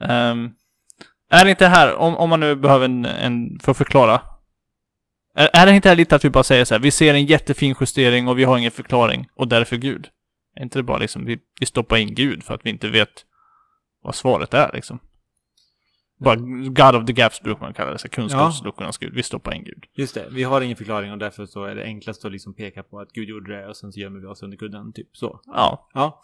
Ehm, 0.00 0.50
är 1.30 1.44
det 1.44 1.50
inte 1.50 1.66
här, 1.66 1.94
om, 1.94 2.16
om 2.16 2.30
man 2.30 2.40
nu 2.40 2.56
behöver 2.56 2.84
en, 2.84 3.04
en 3.04 3.58
för 3.62 3.70
att 3.70 3.78
förklara. 3.78 4.20
Är, 5.36 5.50
är 5.52 5.66
det 5.66 5.72
inte 5.72 5.88
här 5.88 5.96
lite 5.96 6.16
att 6.16 6.24
vi 6.24 6.30
bara 6.30 6.44
säger 6.44 6.64
så 6.64 6.74
här, 6.74 6.80
vi 6.80 6.90
ser 6.90 7.14
en 7.14 7.26
jättefin 7.26 7.74
justering 7.80 8.28
och 8.28 8.38
vi 8.38 8.44
har 8.44 8.58
ingen 8.58 8.70
förklaring 8.70 9.26
och 9.34 9.48
därför 9.48 9.76
Gud? 9.76 10.08
Är 10.54 10.62
inte 10.62 10.78
det 10.78 10.82
bara 10.82 10.98
liksom, 10.98 11.24
vi, 11.24 11.38
vi 11.60 11.66
stoppar 11.66 11.96
in 11.96 12.14
Gud 12.14 12.42
för 12.44 12.54
att 12.54 12.66
vi 12.66 12.70
inte 12.70 12.88
vet 12.88 13.26
vad 14.02 14.14
svaret 14.14 14.54
är 14.54 14.70
liksom? 14.72 14.98
Bara 16.18 16.36
God 16.36 17.02
of 17.02 17.06
the 17.06 17.12
Gaps 17.12 17.40
brukar 17.40 17.60
man 17.60 17.74
kalla 17.74 17.92
det, 17.92 18.08
kunskapsluckornas 18.08 18.98
Gud. 18.98 19.14
Vi 19.14 19.22
stoppar 19.22 19.54
in 19.54 19.64
Gud. 19.64 19.84
Just 19.94 20.14
det, 20.14 20.28
vi 20.30 20.42
har 20.42 20.60
ingen 20.60 20.76
förklaring 20.76 21.12
och 21.12 21.18
därför 21.18 21.46
så 21.46 21.64
är 21.64 21.74
det 21.74 21.84
enklast 21.84 22.24
att 22.24 22.32
liksom 22.32 22.54
peka 22.54 22.82
på 22.82 23.00
att 23.00 23.12
Gud 23.12 23.28
gjorde 23.28 23.56
det 23.56 23.68
och 23.68 23.76
sen 23.76 23.92
så 23.92 24.00
gömmer 24.00 24.20
vi 24.20 24.26
oss 24.26 24.42
under 24.42 24.56
kudden, 24.56 24.92
typ 24.92 25.16
så. 25.16 25.40
Ja, 25.44 25.88
Ja. 25.94 26.22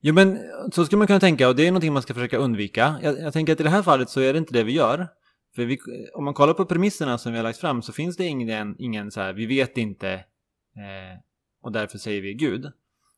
Jo 0.00 0.14
men 0.14 0.38
så 0.72 0.86
skulle 0.86 0.98
man 0.98 1.06
kunna 1.06 1.20
tänka 1.20 1.48
och 1.48 1.56
det 1.56 1.62
är 1.66 1.70
någonting 1.70 1.92
man 1.92 2.02
ska 2.02 2.14
försöka 2.14 2.36
undvika. 2.36 2.96
Jag, 3.02 3.18
jag 3.18 3.32
tänker 3.32 3.52
att 3.52 3.60
i 3.60 3.62
det 3.62 3.70
här 3.70 3.82
fallet 3.82 4.10
så 4.10 4.20
är 4.20 4.32
det 4.32 4.38
inte 4.38 4.52
det 4.52 4.62
vi 4.62 4.72
gör. 4.72 5.08
För 5.54 5.64
vi, 5.64 5.78
om 6.14 6.24
man 6.24 6.34
kollar 6.34 6.54
på 6.54 6.64
premisserna 6.64 7.18
som 7.18 7.32
vi 7.32 7.38
har 7.38 7.42
lagt 7.42 7.58
fram 7.58 7.82
så 7.82 7.92
finns 7.92 8.16
det 8.16 8.24
ingen, 8.24 8.76
ingen 8.78 9.10
så 9.10 9.20
här, 9.20 9.32
vi 9.32 9.46
vet 9.46 9.78
inte 9.78 10.12
eh, 10.12 11.20
och 11.62 11.72
därför 11.72 11.98
säger 11.98 12.22
vi 12.22 12.34
Gud. 12.34 12.72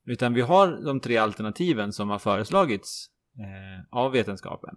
Utan 0.09 0.35
vi 0.35 0.41
har 0.41 0.69
de 0.85 1.01
tre 1.01 1.17
alternativen 1.17 1.93
som 1.93 2.11
har 2.11 2.19
föreslagits 2.19 3.07
eh, 3.39 3.99
av 3.99 4.13
vetenskapen. 4.13 4.75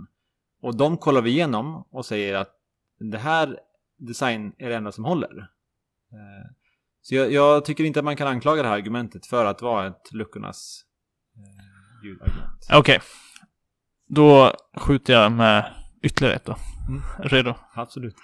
Och 0.61 0.77
de 0.77 0.97
kollar 0.97 1.21
vi 1.21 1.29
igenom 1.29 1.87
och 1.91 2.05
säger 2.05 2.35
att 2.35 2.55
det 2.99 3.17
här 3.17 3.59
design 3.97 4.53
är 4.57 4.69
det 4.69 4.75
enda 4.75 4.91
som 4.91 5.05
håller. 5.05 5.37
Eh, 6.11 6.51
så 7.01 7.15
jag, 7.15 7.31
jag 7.31 7.65
tycker 7.65 7.83
inte 7.83 7.99
att 7.99 8.05
man 8.05 8.15
kan 8.15 8.27
anklaga 8.27 8.61
det 8.61 8.67
här 8.67 8.75
argumentet 8.75 9.25
för 9.25 9.45
att 9.45 9.61
vara 9.61 9.87
ett 9.87 10.13
luckornas 10.13 10.85
eh, 11.35 12.03
gudargument. 12.03 12.67
okej. 12.73 12.99
Då 14.07 14.55
skjuter 14.77 15.13
jag 15.13 15.31
med 15.31 15.73
ytterligare 16.01 16.35
ett 16.35 16.45
då. 16.45 16.55
Mm. 16.89 17.01
Redo? 17.19 17.53
Absolut. 17.73 18.15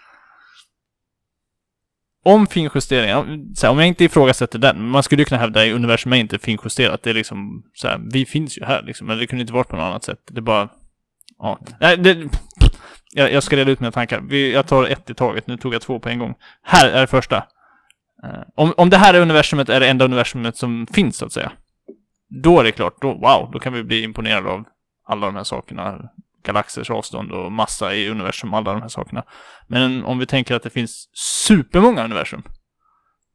Om 2.28 2.48
finjusteringar, 2.48 3.40
så 3.56 3.68
här, 3.68 3.72
om 3.72 3.80
jag 3.80 3.88
inte 3.88 4.04
ifrågasätter 4.04 4.60
den, 4.60 4.78
men 4.78 4.90
man 4.90 5.04
skulle 5.04 5.22
ju 5.22 5.26
kunna 5.26 5.42
hävda 5.42 5.62
att 5.62 5.68
universum 5.72 6.13
är 6.13 6.18
inte 6.18 6.40
finjusterat. 6.40 7.04
Det 7.04 7.10
är 7.10 7.13
liksom 7.13 7.63
så 7.74 7.88
här, 7.88 8.02
vi 8.13 8.26
finns 8.26 8.58
ju 8.58 8.66
här 8.66 8.84
liksom, 8.84 9.08
men 9.08 9.18
det 9.18 9.28
kunde 9.28 9.42
inte 9.42 9.54
varit 9.54 9.68
på 9.68 9.76
något 9.76 9.84
annat 9.84 10.04
sätt. 10.04 10.20
Det 10.32 10.40
är 10.40 10.42
bara, 10.42 10.70
ja. 11.40 11.60
Nej, 11.80 11.98
det, 11.98 12.30
jag, 13.13 13.32
jag 13.32 13.44
ska 13.44 13.56
reda 13.56 13.72
ut 13.72 13.80
mina 13.80 13.92
tankar. 13.92 14.22
Vi, 14.30 14.54
jag 14.54 14.68
tar 14.68 14.86
ett 14.86 15.10
i 15.10 15.13
taget, 15.13 15.48
nu 15.48 15.58
tog 15.58 15.74
jag 15.74 15.82
två 15.82 16.00
på 16.00 16.10
en 16.10 16.20
gång. 16.20 16.36
Här 16.63 16.90
är 16.90 17.02
det 17.02 17.08
första. 17.08 17.38
Eh, 18.24 18.42
om, 18.56 18.74
om 18.78 18.90
det 18.90 18.98
här 18.98 19.13
är 19.13 19.22
universumet 19.22 19.70
är 19.70 19.80
det 19.80 19.88
enda 19.88 20.06
universumet 20.06 20.58
som 20.58 20.88
finns 20.88 21.18
så 21.18 21.26
att 21.26 21.34
säga. 21.34 21.52
Då 22.44 22.60
är 22.60 22.63
det 22.63 22.72
klart, 22.72 23.02
då, 23.02 23.13
wow, 23.13 23.50
då 23.54 23.60
kan 23.60 23.74
vi 23.74 23.84
bli 23.84 24.04
imponerade 24.04 24.50
av 24.50 24.63
alla 25.08 25.26
de 25.26 25.36
här 25.36 25.44
sakerna. 25.44 26.10
Galaxers 26.48 26.90
avstånd 26.90 27.32
och 27.32 27.52
massa 27.52 27.96
i 27.96 28.10
universum, 28.10 28.54
alla 28.54 28.74
de 28.74 28.82
här 28.82 28.90
sakerna. 28.90 29.24
Men 29.68 30.04
om 30.04 30.20
vi 30.20 30.26
tänker 30.26 30.56
att 30.56 30.64
det 30.64 30.70
finns 30.70 31.10
supermånga 31.48 32.06
universum, 32.06 32.44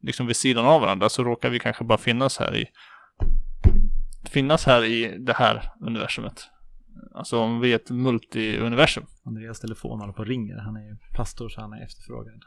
liksom 0.01 0.27
vid 0.27 0.35
sidan 0.35 0.65
av 0.65 0.81
varandra, 0.81 1.09
så 1.09 1.23
råkar 1.23 1.49
vi 1.49 1.59
kanske 1.59 1.83
bara 1.83 1.97
finnas 1.97 2.37
här 2.37 2.55
i 2.55 2.65
finnas 4.29 4.65
här 4.65 4.83
i 4.83 5.17
det 5.19 5.33
här 5.33 5.71
universumet. 5.81 6.49
Alltså 7.15 7.39
om 7.39 7.59
vi 7.59 7.71
är 7.71 7.75
ett 7.75 7.89
multi-universum. 7.89 9.05
Andreas 9.25 9.59
telefon 9.59 9.99
håller 9.99 10.13
på 10.13 10.19
och 10.19 10.27
ringer. 10.27 10.57
Han 10.57 10.75
är 10.75 10.81
ju 10.81 10.97
pastor 11.15 11.49
så 11.49 11.61
han 11.61 11.73
är 11.73 11.83
efterfrågad. 11.83 12.43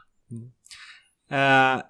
Eh, 1.29 1.81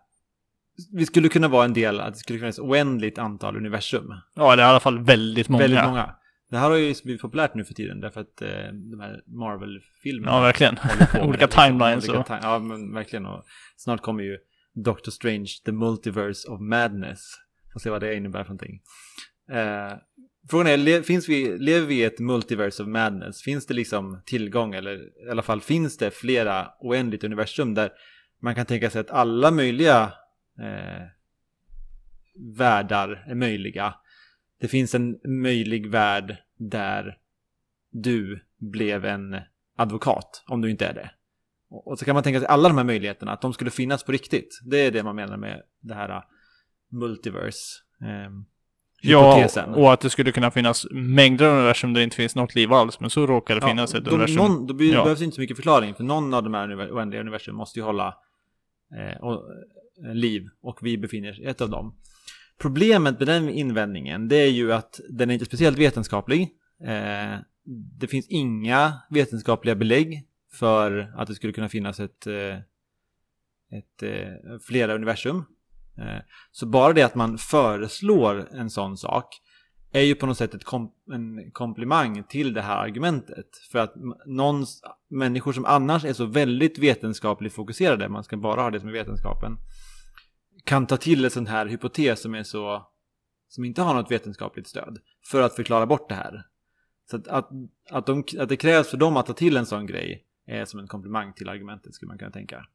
vi 0.93 1.05
skulle 1.05 1.29
kunna 1.29 1.47
vara 1.47 1.65
en 1.65 1.73
del, 1.73 1.99
att 1.99 2.13
det 2.13 2.19
skulle 2.19 2.39
finnas 2.39 2.59
oändligt 2.59 3.17
antal 3.17 3.57
universum. 3.57 4.13
Ja, 4.35 4.55
det 4.55 4.61
är 4.61 4.67
i 4.67 4.69
alla 4.69 4.79
fall 4.79 5.03
väldigt 5.03 5.49
många. 5.49 5.63
Väldigt 5.63 5.83
många. 5.83 6.15
Det 6.49 6.57
här 6.57 6.69
har 6.69 6.77
ju 6.77 6.93
blivit 7.03 7.21
populärt 7.21 7.53
nu 7.55 7.63
för 7.65 7.73
tiden 7.73 7.99
därför 7.99 8.21
att 8.21 8.41
eh, 8.41 8.49
de 8.91 8.99
här 8.99 9.21
Marvel-filmerna 9.25 10.31
Ja, 10.31 10.41
verkligen. 10.41 10.75
Olika 11.21 11.45
liksom. 11.45 11.63
timelines 11.63 12.09
Olika 12.09 12.19
och... 12.19 12.27
ti- 12.27 12.39
Ja, 12.41 12.59
men 12.59 12.93
verkligen. 12.93 13.25
Och 13.25 13.43
snart 13.77 14.01
kommer 14.01 14.23
ju 14.23 14.37
Doctor 14.73 15.11
Strange, 15.11 15.47
The 15.65 15.71
Multiverse 15.71 16.47
of 16.49 16.61
Madness. 16.61 17.19
Får 17.73 17.79
se 17.79 17.89
vad 17.89 18.01
det 18.01 18.15
innebär 18.15 18.43
för 18.43 18.49
någonting. 18.49 18.81
Eh, 19.51 19.97
frågan 20.49 20.67
är, 20.67 21.01
finns 21.01 21.29
vi, 21.29 21.57
lever 21.57 21.87
vi 21.87 21.95
i 21.95 22.03
ett 22.03 22.19
Multiverse 22.19 22.83
of 22.83 22.89
Madness? 22.89 23.41
Finns 23.41 23.65
det 23.65 23.73
liksom 23.73 24.21
tillgång, 24.25 24.73
eller 24.73 25.25
i 25.27 25.29
alla 25.31 25.41
fall 25.41 25.61
finns 25.61 25.97
det 25.97 26.11
flera 26.11 26.67
oändligt 26.79 27.23
universum 27.23 27.73
där 27.73 27.91
man 28.41 28.55
kan 28.55 28.65
tänka 28.65 28.89
sig 28.89 29.01
att 29.01 29.11
alla 29.11 29.51
möjliga 29.51 30.01
eh, 30.61 31.03
världar 32.57 33.25
är 33.27 33.35
möjliga. 33.35 33.93
Det 34.59 34.67
finns 34.67 34.95
en 34.95 35.19
möjlig 35.23 35.87
värld 35.91 36.37
där 36.57 37.17
du 37.91 38.39
blev 38.59 39.05
en 39.05 39.37
advokat, 39.77 40.43
om 40.47 40.61
du 40.61 40.69
inte 40.69 40.85
är 40.85 40.93
det. 40.93 41.11
Och 41.69 41.99
så 41.99 42.05
kan 42.05 42.13
man 42.13 42.23
tänka 42.23 42.39
sig 42.39 42.47
alla 42.47 42.69
de 42.69 42.77
här 42.77 42.83
möjligheterna, 42.85 43.31
att 43.31 43.41
de 43.41 43.53
skulle 43.53 43.71
finnas 43.71 44.03
på 44.03 44.11
riktigt. 44.11 44.59
Det 44.63 44.77
är 44.77 44.91
det 44.91 45.03
man 45.03 45.15
menar 45.15 45.37
med 45.37 45.61
det 45.79 45.93
här 45.93 46.09
uh, 46.17 46.21
multiverse. 46.89 47.59
ehm, 48.01 48.45
Ja, 49.01 49.35
hypotesen. 49.35 49.73
och 49.73 49.93
att 49.93 49.99
det 49.99 50.09
skulle 50.09 50.31
kunna 50.31 50.51
finnas 50.51 50.87
mängder 50.91 51.45
av 51.45 51.53
universum 51.57 51.93
där 51.93 51.99
det 51.99 52.03
inte 52.03 52.15
finns 52.15 52.35
något 52.35 52.55
liv 52.55 52.73
alls, 52.73 52.99
men 52.99 53.09
så 53.09 53.25
råkar 53.27 53.55
det 53.55 53.61
Ja, 53.61 53.67
finnas 53.67 53.93
ett 53.93 54.05
då, 54.05 54.11
universum. 54.11 54.37
Någon, 54.37 54.67
då 54.67 54.73
be- 54.73 54.83
Ja. 54.85 55.03
behövs 55.03 55.21
inte 55.21 55.35
så 55.35 55.41
mycket 55.41 55.57
förklaring, 55.57 55.95
för 55.95 56.03
någon 56.03 56.33
av 56.33 56.43
de 56.43 56.53
här 56.53 56.91
oändliga 56.91 57.21
universum 57.21 57.55
måste 57.55 57.79
ju 57.79 57.85
hålla 57.85 58.17
eh, 58.97 59.17
och, 59.23 59.33
eh, 60.05 60.13
liv, 60.13 60.49
och 60.61 60.79
vi 60.81 60.97
befinner 60.97 61.31
oss 61.31 61.39
i 61.39 61.45
ett 61.45 61.61
av 61.61 61.69
dem. 61.69 61.95
Problemet 62.57 63.19
med 63.19 63.27
den 63.27 63.49
invändningen 63.49 64.27
det 64.27 64.35
är 64.35 64.51
ju 64.51 64.73
att 64.73 64.99
den 65.09 65.29
är 65.29 65.33
inte 65.33 65.45
speciellt 65.45 65.77
vetenskaplig. 65.77 66.41
Eh, 66.83 67.39
det 67.99 68.07
finns 68.07 68.27
inga 68.27 68.93
vetenskapliga 69.09 69.75
belägg 69.75 70.23
för 70.51 71.13
att 71.17 71.27
det 71.27 71.35
skulle 71.35 71.53
kunna 71.53 71.69
finnas 71.69 71.99
ett, 71.99 72.27
eh, 72.27 72.55
ett 73.71 74.03
eh, 74.03 74.59
flera 74.67 74.95
universum. 74.95 75.43
Eh, 75.97 76.21
så 76.51 76.65
bara 76.65 76.93
det 76.93 77.03
att 77.03 77.15
man 77.15 77.37
föreslår 77.37 78.49
en 78.51 78.69
sån 78.69 78.97
sak 78.97 79.41
är 79.91 80.01
ju 80.01 80.15
på 80.15 80.25
något 80.25 80.37
sätt 80.37 80.53
ett 80.53 80.63
kom 80.63 80.91
en 81.11 81.51
komplimang 81.51 82.23
till 82.23 82.53
det 82.53 82.61
här 82.61 82.77
argumentet. 82.77 83.57
För 83.71 83.79
att 83.79 83.93
någon, 84.25 84.65
människor 85.09 85.53
som 85.53 85.65
annars 85.65 86.05
är 86.05 86.13
så 86.13 86.25
väldigt 86.25 86.79
vetenskapligt 86.79 87.53
fokuserade, 87.53 88.09
man 88.09 88.23
ska 88.23 88.37
bara 88.37 88.61
ha 88.61 88.71
det 88.71 88.79
som 88.79 88.89
är 88.89 88.93
vetenskapen, 88.93 89.57
kan 90.67 90.87
ta 90.87 90.97
till 90.97 91.25
en 91.25 91.31
sån 91.31 91.47
här 91.47 91.65
hypotes 91.65 92.21
som 92.21 92.35
är 92.35 92.43
så 92.43 92.87
som 93.47 93.65
inte 93.65 93.81
har 93.81 93.93
något 93.93 94.11
vetenskapligt 94.11 94.67
stöd 94.67 94.99
för 95.31 95.41
att 95.41 95.55
förklara 95.55 95.85
bort 95.85 96.09
det 96.09 96.15
här. 96.15 96.43
Så 97.09 97.15
att, 97.17 97.27
att, 97.27 97.49
att, 97.91 98.05
de, 98.05 98.23
att 98.39 98.49
det 98.49 98.57
krävs 98.57 98.89
för 98.89 98.97
dem 98.97 99.17
att 99.17 99.25
ta 99.25 99.33
till 99.33 99.57
en 99.57 99.65
sån 99.65 99.85
grej 99.85 100.25
är 100.47 100.65
som 100.65 100.79
en 100.79 100.87
komplimang 100.87 101.33
till 101.33 101.49
argumentet 101.49 101.93
skulle 101.93 102.07
man 102.07 102.17
kunna 102.17 102.31
tänka. 102.31 102.65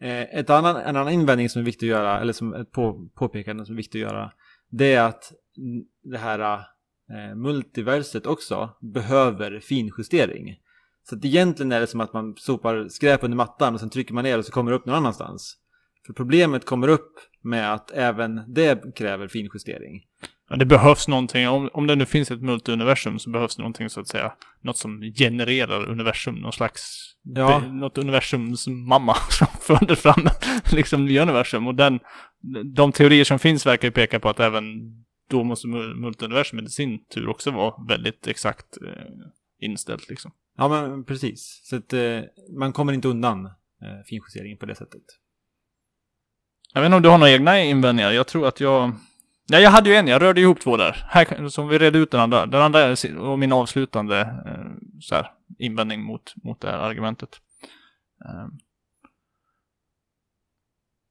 Eh, 0.00 0.38
ett 0.38 0.50
annan, 0.50 0.76
en 0.76 0.96
annan 0.96 1.12
invändning 1.12 1.48
som 1.48 1.60
är 1.60 1.64
viktig 1.64 1.86
att 1.86 1.98
göra, 1.98 2.20
eller 2.20 2.32
som 2.32 2.54
ett 2.54 2.70
på, 2.70 3.08
påpekande 3.14 3.66
som 3.66 3.74
är 3.74 3.76
viktigt 3.76 4.04
att 4.04 4.12
göra, 4.12 4.32
det 4.68 4.94
är 4.94 5.02
att 5.02 5.32
det 6.02 6.18
här 6.18 6.58
eh, 7.10 7.36
multiverset 7.36 8.26
också 8.26 8.70
behöver 8.80 9.60
finjustering. 9.60 10.56
Så 11.08 11.16
att 11.16 11.24
egentligen 11.24 11.72
är 11.72 11.80
det 11.80 11.86
som 11.86 12.00
att 12.00 12.12
man 12.12 12.36
sopar 12.36 12.88
skräp 12.88 13.24
under 13.24 13.36
mattan 13.36 13.74
och 13.74 13.80
sen 13.80 13.90
trycker 13.90 14.14
man 14.14 14.24
ner 14.24 14.38
och 14.38 14.44
så 14.44 14.52
kommer 14.52 14.70
det 14.70 14.76
upp 14.76 14.86
någon 14.86 14.96
annanstans. 14.96 15.56
För 16.10 16.14
problemet 16.14 16.64
kommer 16.64 16.88
upp 16.88 17.12
med 17.42 17.72
att 17.74 17.90
även 17.90 18.54
det 18.54 18.96
kräver 18.96 19.28
finjustering. 19.28 20.02
Ja, 20.48 20.56
det 20.56 20.64
behövs 20.64 21.08
någonting. 21.08 21.48
Om, 21.48 21.70
om 21.72 21.86
det 21.86 21.96
nu 21.96 22.06
finns 22.06 22.30
ett 22.30 22.42
multiuniversum 22.42 23.18
så 23.18 23.30
behövs 23.30 23.56
det 23.56 23.62
någonting 23.62 23.90
så 23.90 24.00
att 24.00 24.08
säga. 24.08 24.32
Något 24.60 24.76
som 24.76 25.02
genererar 25.18 25.88
universum. 25.88 26.34
Någon 26.34 26.52
slags... 26.52 27.14
Ja. 27.22 27.60
Be, 27.60 27.72
något 27.72 27.98
universums 27.98 28.66
mamma 28.66 29.14
som 29.30 29.46
föder 29.60 29.94
fram 29.94 30.28
liksom 30.72 31.04
nya 31.04 31.22
universum. 31.22 31.66
Och 31.66 31.74
den... 31.74 32.00
De 32.74 32.92
teorier 32.92 33.24
som 33.24 33.38
finns 33.38 33.66
verkar 33.66 33.88
ju 33.88 33.92
peka 33.92 34.20
på 34.20 34.28
att 34.28 34.40
även 34.40 34.64
då 35.28 35.44
måste 35.44 35.66
multiuniversum 35.68 36.58
i 36.58 36.68
sin 36.68 37.04
tur 37.04 37.28
också 37.28 37.50
vara 37.50 37.84
väldigt 37.88 38.26
exakt 38.26 38.78
eh, 38.86 39.04
inställt 39.60 40.08
liksom. 40.08 40.32
Ja, 40.56 40.68
men 40.68 41.04
precis. 41.04 41.60
Så 41.64 41.76
att 41.76 41.92
eh, 41.92 42.20
man 42.58 42.72
kommer 42.72 42.92
inte 42.92 43.08
undan 43.08 43.46
eh, 43.46 43.52
finjusteringen 44.06 44.58
på 44.58 44.66
det 44.66 44.74
sättet. 44.74 45.02
Jag 46.72 46.80
vet 46.80 46.86
inte 46.86 46.96
om 46.96 47.02
du 47.02 47.08
har 47.08 47.18
några 47.18 47.32
egna 47.32 47.60
invändningar. 47.60 48.10
Jag 48.10 48.26
tror 48.26 48.48
att 48.48 48.60
jag... 48.60 48.92
Ja, 49.46 49.58
jag 49.58 49.70
hade 49.70 49.90
ju 49.90 49.96
en. 49.96 50.08
Jag 50.08 50.22
rörde 50.22 50.40
ihop 50.40 50.60
två 50.60 50.76
där. 50.76 51.06
Här, 51.08 51.48
som 51.48 51.68
vi 51.68 51.78
redde 51.78 51.98
ut 51.98 52.10
den 52.10 52.20
andra. 52.20 52.46
Den 52.46 52.62
andra 52.62 52.80
är 52.80 53.36
min 53.36 53.52
avslutande 53.52 54.20
eh, 54.20 55.00
så 55.00 55.14
här, 55.14 55.30
invändning 55.58 56.02
mot, 56.02 56.34
mot 56.44 56.60
det 56.60 56.70
här 56.70 56.78
argumentet. 56.78 57.40
Eh. 58.24 58.46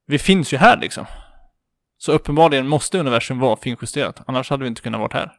Vi 0.07 0.19
finns 0.19 0.53
ju 0.53 0.57
här 0.57 0.77
liksom. 0.77 1.05
Så 1.97 2.11
uppenbarligen 2.11 2.67
måste 2.67 2.99
universum 2.99 3.39
vara 3.39 3.55
finjusterat. 3.55 4.21
Annars 4.27 4.49
hade 4.49 4.63
vi 4.63 4.67
inte 4.67 4.81
kunnat 4.81 4.99
vara 4.99 5.13
här. 5.13 5.31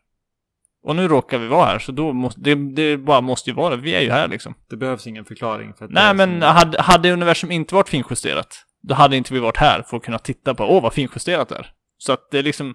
Och 0.82 0.96
nu 0.96 1.08
råkar 1.08 1.38
vi 1.38 1.46
vara 1.46 1.66
här, 1.66 1.78
så 1.78 1.92
då 1.92 2.12
måste, 2.12 2.40
det, 2.40 2.54
det 2.54 2.96
bara 2.96 3.20
måste 3.20 3.50
ju 3.50 3.56
vara 3.56 3.76
det. 3.76 3.82
Vi 3.82 3.94
är 3.94 4.00
ju 4.00 4.10
här 4.10 4.28
liksom. 4.28 4.54
Det 4.70 4.76
behövs 4.76 5.06
ingen 5.06 5.24
förklaring 5.24 5.74
för 5.74 5.84
att 5.84 5.90
Nej, 5.90 6.14
men 6.14 6.42
hade, 6.42 6.82
hade 6.82 7.12
universum 7.12 7.50
inte 7.50 7.74
varit 7.74 7.88
finjusterat, 7.88 8.66
då 8.80 8.94
hade 8.94 9.16
inte 9.16 9.34
vi 9.34 9.40
varit 9.40 9.56
här 9.56 9.82
för 9.82 9.96
att 9.96 10.02
kunna 10.02 10.18
titta 10.18 10.54
på, 10.54 10.64
åh 10.64 10.82
vad 10.82 10.92
finjusterat 10.92 11.48
det 11.48 11.54
är. 11.54 11.72
Så 11.98 12.12
att 12.12 12.30
det 12.30 12.38
är 12.38 12.42
liksom, 12.42 12.74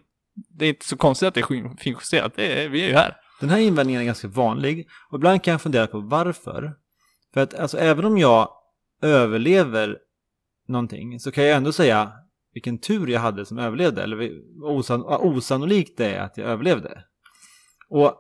det 0.50 0.65
är 0.65 0.70
inte 0.70 0.86
så 0.86 0.98
konstigt 0.98 1.28
att 1.28 1.34
det 1.34 1.41
är 1.41 1.78
finjusterat, 1.78 2.34
det 2.36 2.63
är, 2.63 2.70
vi 2.70 2.84
är 2.84 2.88
ju 2.88 2.94
här. 2.94 3.18
Den 3.39 3.50
här 3.50 3.58
invändningen 3.58 4.02
är 4.02 4.06
ganska 4.06 4.28
vanlig 4.28 4.88
och 5.12 5.18
ibland 5.18 5.44
kan 5.44 5.52
jag 5.52 5.62
fundera 5.62 5.88
på 5.88 6.00
varför. 6.00 6.74
För 7.34 7.41
att 7.41 7.54
alltså 7.54 7.78
även 7.78 8.06
om 8.06 8.18
jag 8.18 8.50
överlever 9.02 9.98
någonting 10.68 11.20
så 11.20 11.32
kan 11.32 11.44
jag 11.44 11.58
ändå 11.58 11.72
säga 11.72 12.12
vilken 12.54 12.78
tur 12.78 13.08
jag 13.08 13.20
hade 13.20 13.46
som 13.46 13.60
överlevde 13.60 14.04
eller 14.04 14.32
osann, 14.63 15.04
osannolikt 15.04 15.98
det 15.98 16.13
är 16.13 16.20
att 16.20 16.38
jag 16.38 16.48
överlevde. 16.48 17.04
Och 17.89 18.15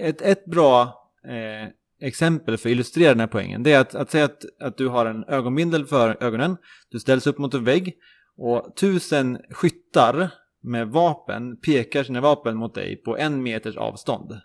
ett, 0.00 0.22
ett 0.22 0.44
bra 0.44 0.82
eh, 1.24 1.68
exempel 2.02 2.56
för 2.56 2.68
att 2.68 2.72
illustrera 2.72 3.08
den 3.08 3.20
här 3.20 3.26
poängen 3.26 3.62
det 3.62 3.72
är 3.72 3.80
att, 3.80 3.94
att 3.94 4.10
säga 4.10 4.24
att, 4.24 4.44
att 4.62 4.76
du 4.76 4.88
har 4.88 5.06
en 5.06 5.24
ögonbindel 5.24 5.86
för 5.86 6.16
ögonen, 6.20 6.56
du 6.90 7.00
ställs 7.00 7.26
upp 7.26 7.38
mot 7.38 7.54
en 7.54 7.64
vägg 7.64 7.94
och 8.36 8.76
tusen 8.76 9.38
skyttar 9.50 10.30
med 10.62 10.88
vapen 10.88 11.56
pekar 11.56 12.04
sina 12.04 12.20
vapen 12.20 12.56
mot 12.56 12.74
dig 12.74 12.96
på 12.96 13.18
en 13.18 13.42
meters 13.42 13.76
avstånd. 13.76 14.40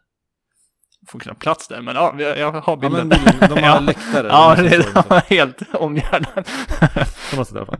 Får 1.07 1.19
knappt 1.19 1.41
plats 1.41 1.67
där, 1.67 1.81
men 1.81 1.95
ja, 1.95 2.21
jag 2.21 2.51
har 2.51 2.77
bilden. 2.77 3.11
Ja, 3.11 3.33
men 3.39 3.49
de 3.49 3.61
har 3.61 3.69
ja. 3.75 3.79
läktare. 3.79 4.27
Ja, 4.27 4.55
det 4.57 4.75
är 4.75 5.29
helt 5.29 5.61
i 7.53 7.57
alla 7.57 7.65
fall. 7.65 7.79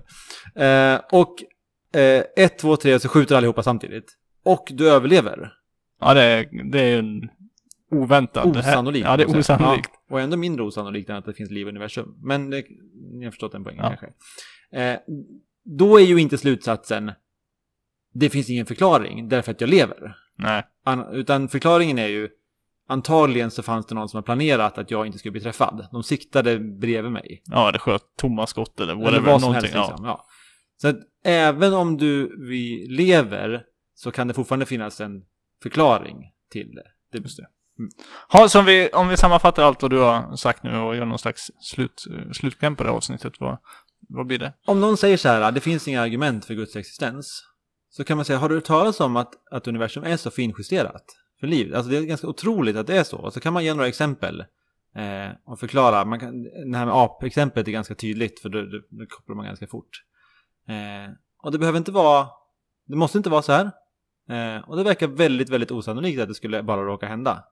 Eh, 0.56 1.02
och 1.12 1.36
eh, 2.00 2.24
ett, 2.36 2.58
två, 2.58 2.76
tre 2.76 3.00
så 3.00 3.10
skjuter 3.10 3.36
allihopa 3.36 3.64
samtidigt. 3.64 4.14
Och 4.44 4.68
du 4.72 4.90
överlever. 4.90 5.54
Ja, 6.02 6.14
det 6.14 6.24
är, 6.24 6.72
det 6.72 6.80
är 6.82 7.00
en 7.00 7.30
oväntad. 7.92 8.58
Osannolikt. 8.58 9.06
Ja, 9.06 9.18
det 9.18 9.24
är 9.24 9.38
osannolikt. 9.38 9.90
Ja, 9.94 10.14
och 10.14 10.22
ändå 10.22 10.38
mindre 10.38 10.64
osannolikt 10.64 11.10
än 11.10 11.16
att 11.16 11.26
det 11.26 11.34
finns 11.34 11.52
liv 11.52 11.68
i 11.68 11.70
universum. 11.70 12.16
Men 12.22 12.50
det, 12.50 12.66
ni 13.14 13.26
har 13.26 13.32
förstått 13.32 13.52
den 13.52 13.64
poängen 13.64 13.84
ja. 13.84 13.90
kanske. 13.90 14.08
Eh, 14.82 15.00
då 15.64 16.00
är 16.00 16.04
ju 16.04 16.18
inte 16.18 16.38
slutsatsen 16.38 17.12
det 18.20 18.30
finns 18.30 18.50
ingen 18.50 18.66
förklaring 18.66 19.30
därför 19.30 19.52
att 19.52 19.62
jag 19.62 19.70
lever. 19.70 20.18
Nej. 20.36 20.64
An, 20.84 21.06
utan 21.12 21.48
förklaringen 21.50 22.00
är 22.00 22.08
ju 22.08 22.30
antagligen 22.88 23.52
så 23.52 23.64
fanns 23.64 23.86
det 23.86 23.96
någon 23.96 24.10
som 24.10 24.18
har 24.18 24.24
planerat 24.24 24.78
att 24.78 24.92
jag 24.92 25.06
inte 25.06 25.20
skulle 25.20 25.32
bli 25.32 25.42
träffad. 25.42 25.88
De 25.92 26.04
siktade 26.04 26.60
bredvid 26.60 27.12
mig. 27.12 27.42
Ja, 27.46 27.72
det 27.72 27.80
sköt 27.80 28.02
tomma 28.16 28.48
skott 28.48 28.80
eller 28.80 28.96
whatever. 28.96 29.18
Eller 29.18 29.32
vad 29.32 29.42
som 29.42 29.54
helst 29.54 29.74
liksom. 29.74 29.84
ja. 29.84 30.02
ja. 30.04 30.26
Så 30.82 30.88
att 30.88 30.98
även 31.24 31.74
om 31.74 31.98
du, 31.98 32.38
vi 32.50 32.88
lever 32.90 33.64
så 33.96 34.12
kan 34.12 34.28
det 34.28 34.34
fortfarande 34.34 34.66
finnas 34.66 35.02
en 35.02 35.24
förklaring 35.64 36.18
till 36.52 36.76
det. 36.76 36.84
det. 37.12 37.20
Det. 37.20 37.48
Ha, 38.30 38.50
så 38.50 38.60
om 38.60 38.66
vi, 38.66 38.90
om 38.94 39.08
vi 39.08 39.18
sammanfattar 39.18 39.64
allt 39.64 39.82
vad 39.82 39.92
du 39.92 40.00
har 40.00 40.36
sagt 40.36 40.64
nu 40.64 40.78
och 40.78 40.96
gör 40.96 41.06
någon 41.06 41.20
slags 41.20 41.52
slut, 41.60 42.04
slutkläm 42.34 42.76
på 42.76 42.84
det 42.84 42.90
avsnittet, 42.90 43.34
vad, 43.40 43.58
vad 44.10 44.28
blir 44.28 44.40
det? 44.40 44.54
Om 44.66 44.82
någon 44.82 44.98
säger 44.98 45.18
så 45.18 45.30
här, 45.30 45.42
ah, 45.42 45.52
det 45.52 45.60
finns 45.60 45.88
inga 45.88 46.02
argument 46.02 46.46
för 46.46 46.54
Guds 46.54 46.76
existens, 46.76 47.44
så 47.90 48.04
kan 48.04 48.18
man 48.18 48.26
säga, 48.26 48.40
har 48.40 48.50
du 48.50 48.56
hört 48.56 48.64
talas 48.64 49.00
om 49.00 49.16
att, 49.16 49.34
att 49.52 49.68
universum 49.68 50.04
är 50.04 50.18
så 50.18 50.32
finjusterat 50.32 51.06
för 51.40 51.48
liv? 51.48 51.76
Alltså 51.76 51.92
det 51.92 51.98
är 51.98 52.02
ganska 52.02 52.28
otroligt 52.28 52.76
att 52.76 52.88
det 52.88 52.98
är 52.98 53.04
så. 53.04 53.18
Och 53.18 53.34
så 53.34 53.40
kan 53.40 53.54
man 53.54 53.64
ge 53.64 53.74
några 53.74 53.88
exempel 53.88 54.42
eh, 54.96 55.30
och 55.46 55.60
förklara. 55.60 56.06
Man 56.06 56.20
kan, 56.20 56.44
det 56.44 56.78
här 56.78 56.86
med 56.86 56.96
ap-exemplet 56.96 57.68
är 57.68 57.72
ganska 57.72 57.96
tydligt, 57.96 58.40
för 58.40 58.50
det, 58.50 58.72
det, 58.72 58.82
det 58.90 59.06
kopplar 59.06 59.36
man 59.36 59.46
ganska 59.46 59.68
fort. 59.68 60.04
Eh, 60.68 61.14
och 61.44 61.52
det 61.52 61.58
behöver 61.58 61.78
inte 61.78 61.92
vara, 61.92 62.28
det 62.88 62.96
måste 62.96 63.18
inte 63.18 63.30
vara 63.30 63.42
så 63.42 63.52
här. 63.52 63.72
Eh, 64.30 64.70
och 64.70 64.78
det 64.78 64.84
verkar 64.84 65.08
väldigt, 65.08 65.50
väldigt 65.50 65.72
osannolikt 65.72 66.22
att 66.22 66.28
det 66.28 66.36
skulle 66.36 66.64
bara 66.64 66.84
råka 66.84 67.08
hända. 67.08 67.44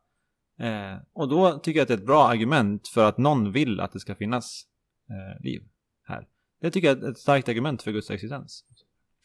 Eh, 0.59 0.97
och 1.13 1.29
då 1.29 1.59
tycker 1.59 1.79
jag 1.79 1.81
att 1.81 1.87
det 1.87 1.93
är 1.93 1.97
ett 1.97 2.05
bra 2.05 2.27
argument 2.27 2.87
för 2.87 3.05
att 3.05 3.17
någon 3.17 3.51
vill 3.51 3.79
att 3.79 3.91
det 3.91 3.99
ska 3.99 4.15
finnas 4.15 4.63
eh, 5.09 5.43
liv 5.43 5.63
här. 6.07 6.27
Det 6.61 6.71
tycker 6.71 6.87
jag 6.87 7.03
är 7.03 7.11
ett 7.11 7.17
starkt 7.17 7.49
argument 7.49 7.81
för 7.81 7.91
Guds 7.91 8.11
existens. 8.11 8.63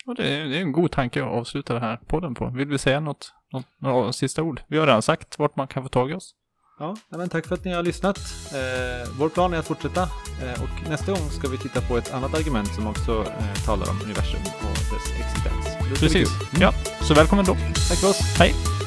Och 0.07 0.15
det 0.15 0.29
är, 0.29 0.49
det 0.49 0.57
är 0.57 0.61
en 0.61 0.73
god 0.73 0.91
tanke 0.91 1.23
att 1.23 1.29
avsluta 1.29 1.73
den 1.73 1.83
här 1.83 1.97
podden 1.97 2.35
på. 2.35 2.51
Vill 2.51 2.69
vi 2.69 2.79
säga 2.79 3.01
något, 3.01 3.33
något, 3.53 3.67
några 3.79 4.13
sista 4.13 4.43
ord? 4.43 4.61
Vi 4.69 4.79
har 4.79 4.87
redan 4.87 5.03
sagt 5.03 5.39
vart 5.39 5.57
man 5.57 5.69
kan 5.69 5.83
få 5.83 5.89
tag 5.89 6.11
i 6.11 6.15
oss. 6.15 6.35
Ja, 6.79 6.97
men 7.09 7.29
tack 7.29 7.47
för 7.47 7.55
att 7.55 7.65
ni 7.65 7.73
har 7.73 7.83
lyssnat. 7.83 8.19
Eh, 8.53 9.09
vår 9.19 9.29
plan 9.29 9.53
är 9.53 9.59
att 9.59 9.67
fortsätta 9.67 10.03
eh, 10.43 10.63
och 10.63 10.89
nästa 10.91 11.13
gång 11.13 11.31
ska 11.31 11.49
vi 11.49 11.59
titta 11.59 11.81
på 11.81 11.97
ett 11.97 12.15
annat 12.15 12.35
argument 12.35 12.75
som 12.75 12.87
också 12.87 13.13
eh, 13.21 13.65
talar 13.67 13.91
om 13.91 14.01
universum 14.05 14.41
och 14.41 14.75
dess 14.75 15.21
existens. 15.21 16.01
Precis. 16.01 16.29
Mm. 16.29 16.63
Ja, 16.63 16.73
så 17.01 17.15
välkommen 17.15 17.45
då. 17.45 17.55
Tack 17.55 17.99
för 17.99 18.09
oss. 18.09 18.21
Hej. 18.39 18.80